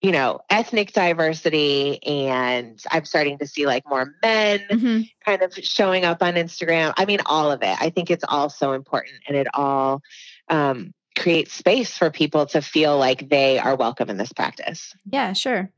you 0.00 0.12
know, 0.12 0.40
ethnic 0.48 0.92
diversity. 0.92 2.02
And 2.04 2.80
I'm 2.90 3.04
starting 3.04 3.38
to 3.38 3.46
see 3.46 3.66
like 3.66 3.82
more 3.88 4.14
men 4.22 4.60
mm-hmm. 4.70 5.00
kind 5.24 5.42
of 5.42 5.52
showing 5.54 6.04
up 6.04 6.22
on 6.22 6.34
Instagram. 6.34 6.94
I 6.96 7.04
mean, 7.04 7.20
all 7.26 7.50
of 7.50 7.62
it. 7.62 7.76
I 7.80 7.90
think 7.90 8.10
it's 8.10 8.24
all 8.26 8.48
so 8.48 8.72
important 8.72 9.16
and 9.26 9.36
it 9.36 9.48
all 9.54 10.00
um, 10.48 10.92
create 11.18 11.50
space 11.50 11.98
for 11.98 12.10
people 12.10 12.46
to 12.46 12.62
feel 12.62 12.96
like 12.96 13.28
they 13.28 13.58
are 13.58 13.74
welcome 13.74 14.08
in 14.08 14.16
this 14.16 14.32
practice. 14.32 14.94
Yeah, 15.10 15.32
sure. 15.32 15.70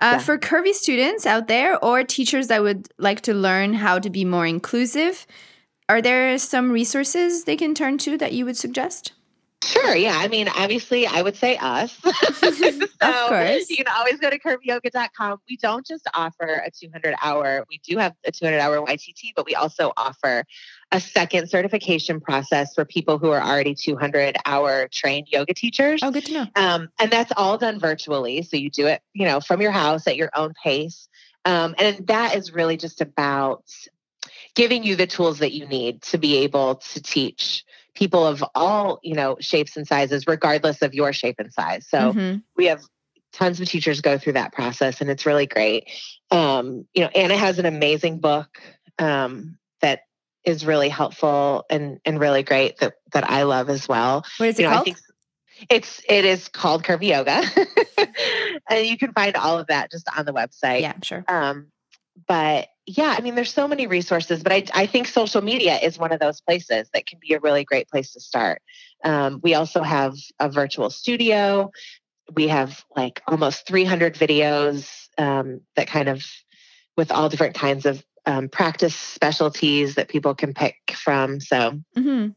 Uh, 0.00 0.12
yeah. 0.12 0.18
For 0.18 0.38
curvy 0.38 0.72
students 0.72 1.26
out 1.26 1.46
there 1.46 1.82
or 1.84 2.02
teachers 2.04 2.48
that 2.48 2.62
would 2.62 2.88
like 2.98 3.20
to 3.22 3.34
learn 3.34 3.74
how 3.74 3.98
to 3.98 4.08
be 4.08 4.24
more 4.24 4.46
inclusive, 4.46 5.26
are 5.88 6.00
there 6.00 6.38
some 6.38 6.70
resources 6.70 7.44
they 7.44 7.56
can 7.56 7.74
turn 7.74 7.98
to 7.98 8.16
that 8.18 8.32
you 8.32 8.44
would 8.46 8.56
suggest? 8.56 9.12
Sure. 9.62 9.94
Yeah. 9.94 10.16
I 10.16 10.28
mean, 10.28 10.48
obviously, 10.48 11.06
I 11.06 11.20
would 11.20 11.36
say 11.36 11.56
us. 11.58 11.92
so 12.02 12.48
of 13.02 13.28
course. 13.28 13.68
You 13.68 13.76
can 13.76 13.86
always 13.94 14.18
go 14.18 14.30
to 14.30 14.38
curvyyoga.com. 14.38 15.38
We 15.48 15.58
don't 15.58 15.86
just 15.86 16.08
offer 16.14 16.62
a 16.64 16.70
200 16.70 17.14
hour, 17.22 17.66
we 17.68 17.78
do 17.86 17.98
have 17.98 18.14
a 18.24 18.32
200 18.32 18.58
hour 18.58 18.78
YTT, 18.78 19.32
but 19.36 19.44
we 19.44 19.54
also 19.54 19.92
offer 19.96 20.44
a 20.90 21.00
second 21.00 21.50
certification 21.50 22.20
process 22.20 22.74
for 22.74 22.84
people 22.84 23.18
who 23.18 23.30
are 23.30 23.42
already 23.42 23.74
200 23.74 24.36
hour 24.46 24.88
trained 24.90 25.28
yoga 25.30 25.52
teachers. 25.52 26.00
Oh, 26.02 26.10
good 26.10 26.24
to 26.26 26.32
know. 26.32 26.46
Um, 26.56 26.88
and 26.98 27.10
that's 27.10 27.32
all 27.36 27.58
done 27.58 27.78
virtually. 27.78 28.42
So 28.42 28.56
you 28.56 28.70
do 28.70 28.86
it, 28.86 29.02
you 29.12 29.26
know, 29.26 29.40
from 29.40 29.60
your 29.60 29.72
house 29.72 30.06
at 30.06 30.16
your 30.16 30.30
own 30.34 30.54
pace. 30.64 31.08
Um, 31.44 31.74
and 31.78 32.06
that 32.06 32.34
is 32.34 32.52
really 32.52 32.76
just 32.76 33.00
about 33.00 33.64
giving 34.54 34.84
you 34.84 34.96
the 34.96 35.06
tools 35.06 35.40
that 35.40 35.52
you 35.52 35.66
need 35.66 36.02
to 36.02 36.18
be 36.18 36.38
able 36.38 36.76
to 36.76 37.02
teach 37.02 37.64
people 37.94 38.26
of 38.26 38.44
all 38.54 39.00
you 39.02 39.14
know 39.14 39.36
shapes 39.40 39.76
and 39.76 39.86
sizes 39.86 40.26
regardless 40.26 40.82
of 40.82 40.94
your 40.94 41.12
shape 41.12 41.36
and 41.38 41.52
size. 41.52 41.86
So 41.88 41.98
mm-hmm. 41.98 42.38
we 42.56 42.66
have 42.66 42.82
tons 43.32 43.60
of 43.60 43.68
teachers 43.68 44.00
go 44.00 44.18
through 44.18 44.34
that 44.34 44.52
process 44.52 45.00
and 45.00 45.10
it's 45.10 45.26
really 45.26 45.46
great. 45.46 45.88
Um, 46.30 46.86
you 46.94 47.02
know 47.02 47.10
anna 47.14 47.36
has 47.36 47.58
an 47.58 47.66
amazing 47.66 48.20
book 48.20 48.60
um, 48.98 49.58
that 49.80 50.00
is 50.44 50.64
really 50.64 50.88
helpful 50.88 51.64
and 51.68 52.00
and 52.04 52.18
really 52.18 52.42
great 52.42 52.78
that 52.78 52.94
that 53.12 53.28
i 53.28 53.42
love 53.42 53.68
as 53.68 53.88
well. 53.88 54.24
What 54.38 54.48
is 54.48 54.58
it 54.58 54.62
you 54.62 54.68
know, 54.68 54.74
called? 54.74 54.82
I 54.82 54.84
think 54.84 54.96
it's 55.68 56.00
it 56.08 56.24
is 56.24 56.48
called 56.48 56.82
curvy 56.84 57.08
yoga. 57.08 57.42
And 58.70 58.86
you 58.86 58.96
can 58.96 59.12
find 59.12 59.36
all 59.36 59.58
of 59.58 59.66
that 59.66 59.90
just 59.90 60.08
on 60.16 60.24
the 60.24 60.32
website. 60.32 60.82
Yeah 60.82 60.94
sure. 61.02 61.24
Um, 61.26 61.72
but 62.26 62.68
yeah, 62.86 63.14
I 63.16 63.20
mean, 63.20 63.34
there's 63.34 63.52
so 63.52 63.68
many 63.68 63.86
resources, 63.86 64.42
but 64.42 64.52
I, 64.52 64.64
I 64.74 64.86
think 64.86 65.06
social 65.06 65.42
media 65.42 65.78
is 65.78 65.98
one 65.98 66.12
of 66.12 66.20
those 66.20 66.40
places 66.40 66.88
that 66.92 67.06
can 67.06 67.18
be 67.20 67.34
a 67.34 67.40
really 67.40 67.64
great 67.64 67.88
place 67.88 68.12
to 68.12 68.20
start. 68.20 68.62
Um, 69.04 69.40
we 69.42 69.54
also 69.54 69.82
have 69.82 70.14
a 70.38 70.48
virtual 70.50 70.90
studio. 70.90 71.70
We 72.34 72.48
have 72.48 72.84
like 72.96 73.22
almost 73.26 73.66
300 73.66 74.14
videos 74.14 75.08
um, 75.18 75.60
that 75.76 75.86
kind 75.86 76.08
of 76.08 76.24
with 76.96 77.12
all 77.12 77.28
different 77.28 77.54
kinds 77.54 77.86
of 77.86 78.04
um, 78.26 78.48
practice 78.48 78.94
specialties 78.94 79.94
that 79.94 80.08
people 80.08 80.34
can 80.34 80.52
pick 80.52 80.76
from. 80.94 81.40
So, 81.40 81.80
mm-hmm. 81.96 82.28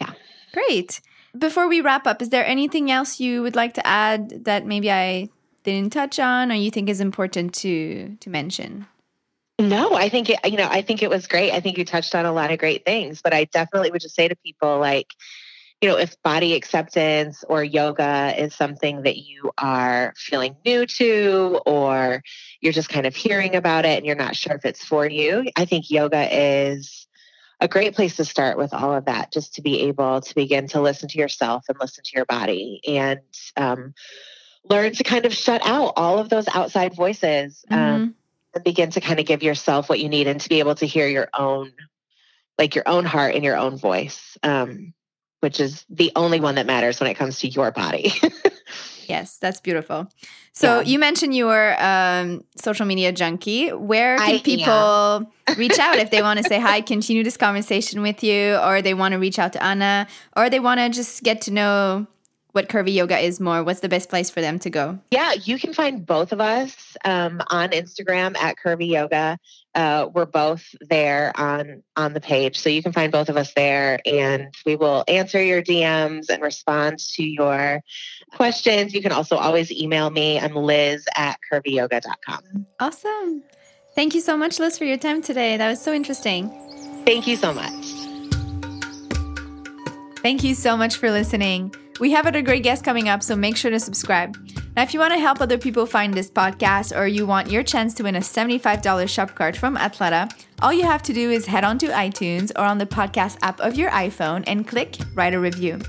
yeah. 0.00 0.12
Great. 0.52 1.00
Before 1.36 1.68
we 1.68 1.80
wrap 1.80 2.06
up, 2.06 2.22
is 2.22 2.30
there 2.30 2.46
anything 2.46 2.90
else 2.90 3.20
you 3.20 3.42
would 3.42 3.56
like 3.56 3.74
to 3.74 3.86
add 3.86 4.44
that 4.44 4.66
maybe 4.66 4.90
I 4.90 5.28
didn't 5.64 5.92
touch 5.92 6.18
on 6.18 6.50
or 6.50 6.54
you 6.54 6.70
think 6.70 6.88
is 6.88 7.00
important 7.00 7.54
to 7.56 8.16
to 8.20 8.30
mention? 8.30 8.86
No, 9.58 9.94
I 9.94 10.10
think 10.10 10.28
it, 10.28 10.38
you 10.44 10.58
know, 10.58 10.68
I 10.70 10.82
think 10.82 11.02
it 11.02 11.08
was 11.08 11.26
great. 11.26 11.52
I 11.52 11.60
think 11.60 11.78
you 11.78 11.84
touched 11.84 12.14
on 12.14 12.26
a 12.26 12.32
lot 12.32 12.52
of 12.52 12.58
great 12.58 12.84
things, 12.84 13.22
but 13.22 13.32
I 13.32 13.44
definitely 13.44 13.90
would 13.90 14.02
just 14.02 14.14
say 14.14 14.28
to 14.28 14.36
people 14.36 14.78
like, 14.78 15.08
you 15.80 15.88
know, 15.88 15.96
if 15.96 16.20
body 16.22 16.54
acceptance 16.54 17.44
or 17.48 17.62
yoga 17.62 18.34
is 18.36 18.54
something 18.54 19.02
that 19.02 19.18
you 19.18 19.52
are 19.58 20.12
feeling 20.16 20.56
new 20.64 20.86
to, 20.86 21.60
or 21.66 22.22
you're 22.60 22.72
just 22.72 22.88
kind 22.88 23.06
of 23.06 23.14
hearing 23.14 23.54
about 23.54 23.84
it 23.84 23.96
and 23.96 24.06
you're 24.06 24.16
not 24.16 24.36
sure 24.36 24.56
if 24.56 24.64
it's 24.64 24.84
for 24.84 25.08
you, 25.08 25.50
I 25.56 25.64
think 25.64 25.90
yoga 25.90 26.28
is 26.30 27.06
a 27.60 27.68
great 27.68 27.94
place 27.94 28.16
to 28.16 28.24
start 28.24 28.58
with 28.58 28.74
all 28.74 28.94
of 28.94 29.06
that, 29.06 29.32
just 29.32 29.54
to 29.54 29.62
be 29.62 29.82
able 29.82 30.20
to 30.20 30.34
begin 30.34 30.66
to 30.68 30.80
listen 30.80 31.08
to 31.08 31.18
yourself 31.18 31.64
and 31.68 31.78
listen 31.80 32.04
to 32.04 32.12
your 32.14 32.26
body 32.26 32.80
and 32.86 33.20
um, 33.56 33.94
learn 34.64 34.92
to 34.92 35.04
kind 35.04 35.24
of 35.24 35.34
shut 35.34 35.62
out 35.64 35.94
all 35.96 36.18
of 36.18 36.28
those 36.28 36.48
outside 36.48 36.94
voices 36.94 37.64
um, 37.70 37.78
mm-hmm. 37.78 38.02
and 38.02 38.14
begin 38.64 38.90
to 38.90 39.00
kind 39.00 39.20
of 39.20 39.26
give 39.26 39.42
yourself 39.42 39.88
what 39.88 40.00
you 40.00 40.08
need 40.08 40.26
and 40.26 40.40
to 40.40 40.48
be 40.48 40.58
able 40.58 40.74
to 40.76 40.86
hear 40.86 41.08
your 41.08 41.28
own, 41.34 41.72
like 42.58 42.74
your 42.74 42.88
own 42.88 43.04
heart 43.04 43.34
and 43.34 43.44
your 43.44 43.56
own 43.56 43.76
voice. 43.76 44.36
Um, 44.42 44.94
which 45.40 45.60
is 45.60 45.84
the 45.88 46.10
only 46.16 46.40
one 46.40 46.56
that 46.56 46.66
matters 46.66 46.98
when 46.98 47.08
it 47.08 47.14
comes 47.14 47.38
to 47.40 47.48
your 47.48 47.70
body. 47.70 48.12
yes, 49.06 49.38
that's 49.38 49.60
beautiful. 49.60 50.08
So 50.52 50.80
yeah. 50.80 50.86
you 50.86 50.98
mentioned 50.98 51.34
you 51.34 51.46
were 51.46 51.76
um, 51.78 52.42
social 52.56 52.86
media 52.86 53.12
junkie. 53.12 53.70
Where 53.70 54.16
can 54.16 54.36
I, 54.36 54.38
people 54.38 54.64
yeah. 54.66 55.20
reach 55.56 55.78
out 55.78 55.98
if 55.98 56.10
they 56.10 56.22
want 56.22 56.38
to 56.38 56.44
say 56.44 56.58
hi, 56.58 56.80
continue 56.80 57.22
this 57.22 57.36
conversation 57.36 58.02
with 58.02 58.24
you, 58.24 58.56
or 58.56 58.82
they 58.82 58.94
want 58.94 59.12
to 59.12 59.18
reach 59.18 59.38
out 59.38 59.52
to 59.52 59.62
Anna, 59.62 60.06
or 60.36 60.48
they 60.48 60.60
want 60.60 60.80
to 60.80 60.88
just 60.88 61.22
get 61.22 61.42
to 61.42 61.50
know 61.52 62.06
what 62.56 62.70
curvy 62.70 62.94
yoga 62.94 63.18
is 63.18 63.38
more 63.38 63.62
what's 63.62 63.80
the 63.80 63.88
best 63.88 64.08
place 64.08 64.30
for 64.30 64.40
them 64.40 64.58
to 64.58 64.70
go? 64.70 64.98
Yeah 65.10 65.34
you 65.34 65.58
can 65.58 65.74
find 65.74 66.06
both 66.06 66.32
of 66.32 66.40
us 66.40 66.96
um, 67.04 67.42
on 67.48 67.68
instagram 67.70 68.34
at 68.38 68.56
curvy 68.56 68.88
yoga. 68.88 69.38
Uh, 69.74 70.08
we're 70.14 70.24
both 70.24 70.64
there 70.80 71.32
on 71.36 71.82
on 71.96 72.14
the 72.14 72.20
page 72.20 72.58
so 72.58 72.70
you 72.70 72.82
can 72.82 72.92
find 72.92 73.12
both 73.12 73.28
of 73.28 73.36
us 73.36 73.52
there 73.52 74.00
and 74.06 74.54
we 74.64 74.74
will 74.74 75.04
answer 75.06 75.42
your 75.42 75.62
dms 75.62 76.30
and 76.30 76.42
respond 76.42 76.98
to 76.98 77.22
your 77.22 77.82
questions. 78.32 78.94
You 78.94 79.02
can 79.02 79.12
also 79.12 79.36
always 79.36 79.70
email 79.70 80.08
me. 80.08 80.40
I'm 80.40 80.56
liz 80.56 81.04
at 81.14 81.38
curvyyoga.com 81.52 82.66
awesome. 82.80 83.42
Thank 83.94 84.14
you 84.14 84.22
so 84.22 84.34
much 84.34 84.58
liz 84.58 84.78
for 84.78 84.84
your 84.84 84.96
time 84.96 85.20
today. 85.20 85.58
That 85.58 85.68
was 85.68 85.82
so 85.82 85.92
interesting. 85.92 86.48
Thank 87.04 87.26
you 87.26 87.36
so 87.36 87.52
much. 87.52 87.84
Thank 90.22 90.42
you 90.42 90.54
so 90.54 90.74
much 90.74 90.96
for 90.96 91.10
listening 91.10 91.74
we 91.98 92.10
have 92.12 92.26
other 92.26 92.42
great 92.42 92.62
guests 92.62 92.84
coming 92.84 93.08
up, 93.08 93.22
so 93.22 93.34
make 93.34 93.56
sure 93.56 93.70
to 93.70 93.80
subscribe. 93.80 94.36
Now, 94.76 94.82
if 94.82 94.92
you 94.92 95.00
want 95.00 95.14
to 95.14 95.18
help 95.18 95.40
other 95.40 95.56
people 95.56 95.86
find 95.86 96.12
this 96.12 96.30
podcast 96.30 96.96
or 96.96 97.06
you 97.06 97.26
want 97.26 97.50
your 97.50 97.62
chance 97.62 97.94
to 97.94 98.02
win 98.02 98.16
a 98.16 98.20
$75 98.20 99.08
shop 99.08 99.34
card 99.34 99.56
from 99.56 99.76
Athleta, 99.76 100.30
all 100.60 100.72
you 100.72 100.84
have 100.84 101.02
to 101.04 101.14
do 101.14 101.30
is 101.30 101.46
head 101.46 101.64
on 101.64 101.78
to 101.78 101.86
iTunes 101.86 102.52
or 102.56 102.64
on 102.64 102.78
the 102.78 102.86
podcast 102.86 103.38
app 103.40 103.60
of 103.60 103.74
your 103.74 103.90
iPhone 103.90 104.44
and 104.46 104.68
click 104.68 104.96
Write 105.14 105.34
a 105.34 105.40
Review. 105.40 105.80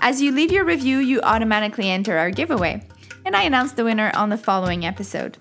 As 0.00 0.22
you 0.22 0.32
leave 0.32 0.52
your 0.52 0.64
review, 0.64 0.98
you 0.98 1.20
automatically 1.22 1.90
enter 1.90 2.16
our 2.16 2.30
giveaway, 2.30 2.86
and 3.24 3.36
I 3.36 3.42
announce 3.42 3.72
the 3.72 3.84
winner 3.84 4.10
on 4.14 4.30
the 4.30 4.38
following 4.38 4.84
episode. 4.84 5.36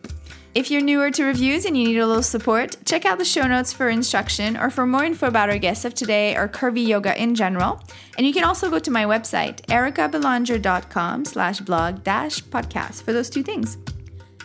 If 0.56 0.72
you're 0.72 0.82
newer 0.82 1.12
to 1.12 1.26
reviews 1.26 1.66
and 1.66 1.76
you 1.76 1.84
need 1.84 1.98
a 1.98 2.08
little 2.08 2.24
support, 2.24 2.78
check 2.86 3.04
out 3.04 3.18
the 3.18 3.26
show 3.26 3.46
notes 3.46 3.74
for 3.74 3.90
instruction 3.90 4.56
or 4.56 4.70
for 4.70 4.86
more 4.86 5.04
info 5.04 5.28
about 5.28 5.50
our 5.50 5.58
guests 5.58 5.84
of 5.84 5.94
today 5.94 6.34
or 6.38 6.48
curvy 6.48 6.88
yoga 6.88 7.22
in 7.22 7.36
general. 7.36 7.84
And 8.18 8.26
you 8.26 8.32
can 8.32 8.46
also 8.46 8.70
go 8.70 8.80
to 8.80 8.90
my 8.90 9.04
website, 9.04 9.58
ericabelanger.com 9.66 11.26
slash 11.26 11.60
blog 11.60 12.06
dash 12.06 12.42
podcast 12.42 13.04
for 13.04 13.12
those 13.12 13.30
two 13.30 13.44
things. 13.44 13.78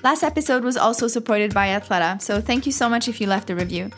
Last 0.03 0.25
episode 0.25 0.64
was 0.64 0.77
also 0.77 1.07
supported 1.07 1.55
by 1.55 1.68
Athleta, 1.68 2.20
so 2.20 2.40
thank 2.40 2.66
you 2.66 2.73
so 2.73 2.88
much 2.88 3.07
if 3.07 3.20
you 3.20 3.29
left 3.29 3.49
a 3.49 3.55
review. 3.55 3.88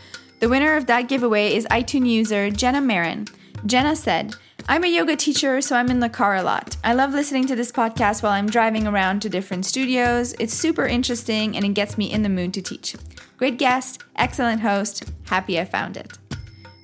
The 0.41 0.51
winner 0.51 0.77
of 0.77 0.85
that 0.89 1.09
giveaway 1.09 1.55
is 1.55 1.65
iTunes 1.71 2.11
user 2.11 2.51
Jenna 2.51 2.83
Marin. 2.83 3.27
Jenna 3.65 3.97
said, 3.97 4.35
I'm 4.69 4.85
a 4.85 4.89
yoga 4.89 5.17
teacher, 5.17 5.61
so 5.61 5.75
I'm 5.77 5.91
in 5.91 6.01
the 6.01 6.09
car 6.09 6.37
a 6.37 6.43
lot. 6.43 6.77
I 6.85 6.95
love 6.95 7.13
listening 7.13 7.47
to 7.49 7.57
this 7.57 7.73
podcast 7.73 8.23
while 8.23 8.33
I'm 8.33 8.49
driving 8.49 8.87
around 8.87 9.21
to 9.23 9.29
different 9.29 9.67
studios. 9.67 10.35
It's 10.39 10.55
super 10.55 10.87
interesting 10.87 11.57
and 11.57 11.65
it 11.65 11.75
gets 11.75 11.99
me 11.99 12.13
in 12.13 12.23
the 12.23 12.29
mood 12.29 12.55
to 12.55 12.63
teach. 12.63 12.95
Great 13.37 13.59
guest, 13.59 14.03
excellent 14.17 14.61
host. 14.61 15.05
Happy 15.25 15.59
I 15.59 15.65
found 15.65 15.97
it. 15.97 16.17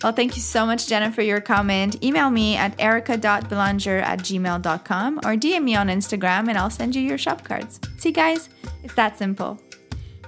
Well, 0.02 0.12
thank 0.12 0.36
you 0.36 0.42
so 0.42 0.66
much, 0.66 0.88
Jenna, 0.88 1.12
for 1.12 1.22
your 1.22 1.40
comment. 1.40 2.02
Email 2.04 2.30
me 2.30 2.56
at 2.56 2.74
erica.belanger 2.80 3.98
at 3.98 4.18
gmail.com 4.20 5.18
or 5.18 5.36
DM 5.36 5.62
me 5.62 5.76
on 5.76 5.88
Instagram 5.88 6.48
and 6.48 6.58
I'll 6.58 6.70
send 6.70 6.96
you 6.96 7.02
your 7.02 7.18
shop 7.18 7.44
cards. 7.44 7.80
See, 7.98 8.12
guys, 8.12 8.48
it's 8.82 8.94
that 8.94 9.18
simple. 9.18 9.60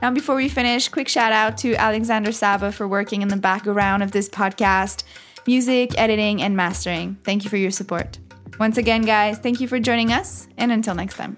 Now, 0.03 0.11
before 0.13 0.35
we 0.35 0.49
finish, 0.49 0.89
quick 0.89 1.09
shout 1.09 1.33
out 1.33 1.59
to 1.59 1.75
Alexander 1.75 2.33
Saba 2.33 2.73
for 2.73 2.89
working 2.89 3.23
in 3.23 3.29
the 3.29 3.37
background 3.37 4.03
of 4.03 4.13
this 4.13 4.29
podcast 4.29 5.05
music, 5.47 5.99
editing, 5.99 6.43
and 6.43 6.57
mastering. 6.57 7.17
Thank 7.25 7.45
you 7.45 7.51
for 7.51 7.57
your 7.57 7.71
support. 7.71 8.19
Once 8.59 8.77
again, 8.77 9.03
guys, 9.03 9.39
thank 9.39 9.61
you 9.61 9.69
for 9.69 9.81
joining 9.81 10.13
us, 10.13 10.49
and 10.59 10.71
until 10.71 10.95
next 10.95 11.17
time. 11.17 11.37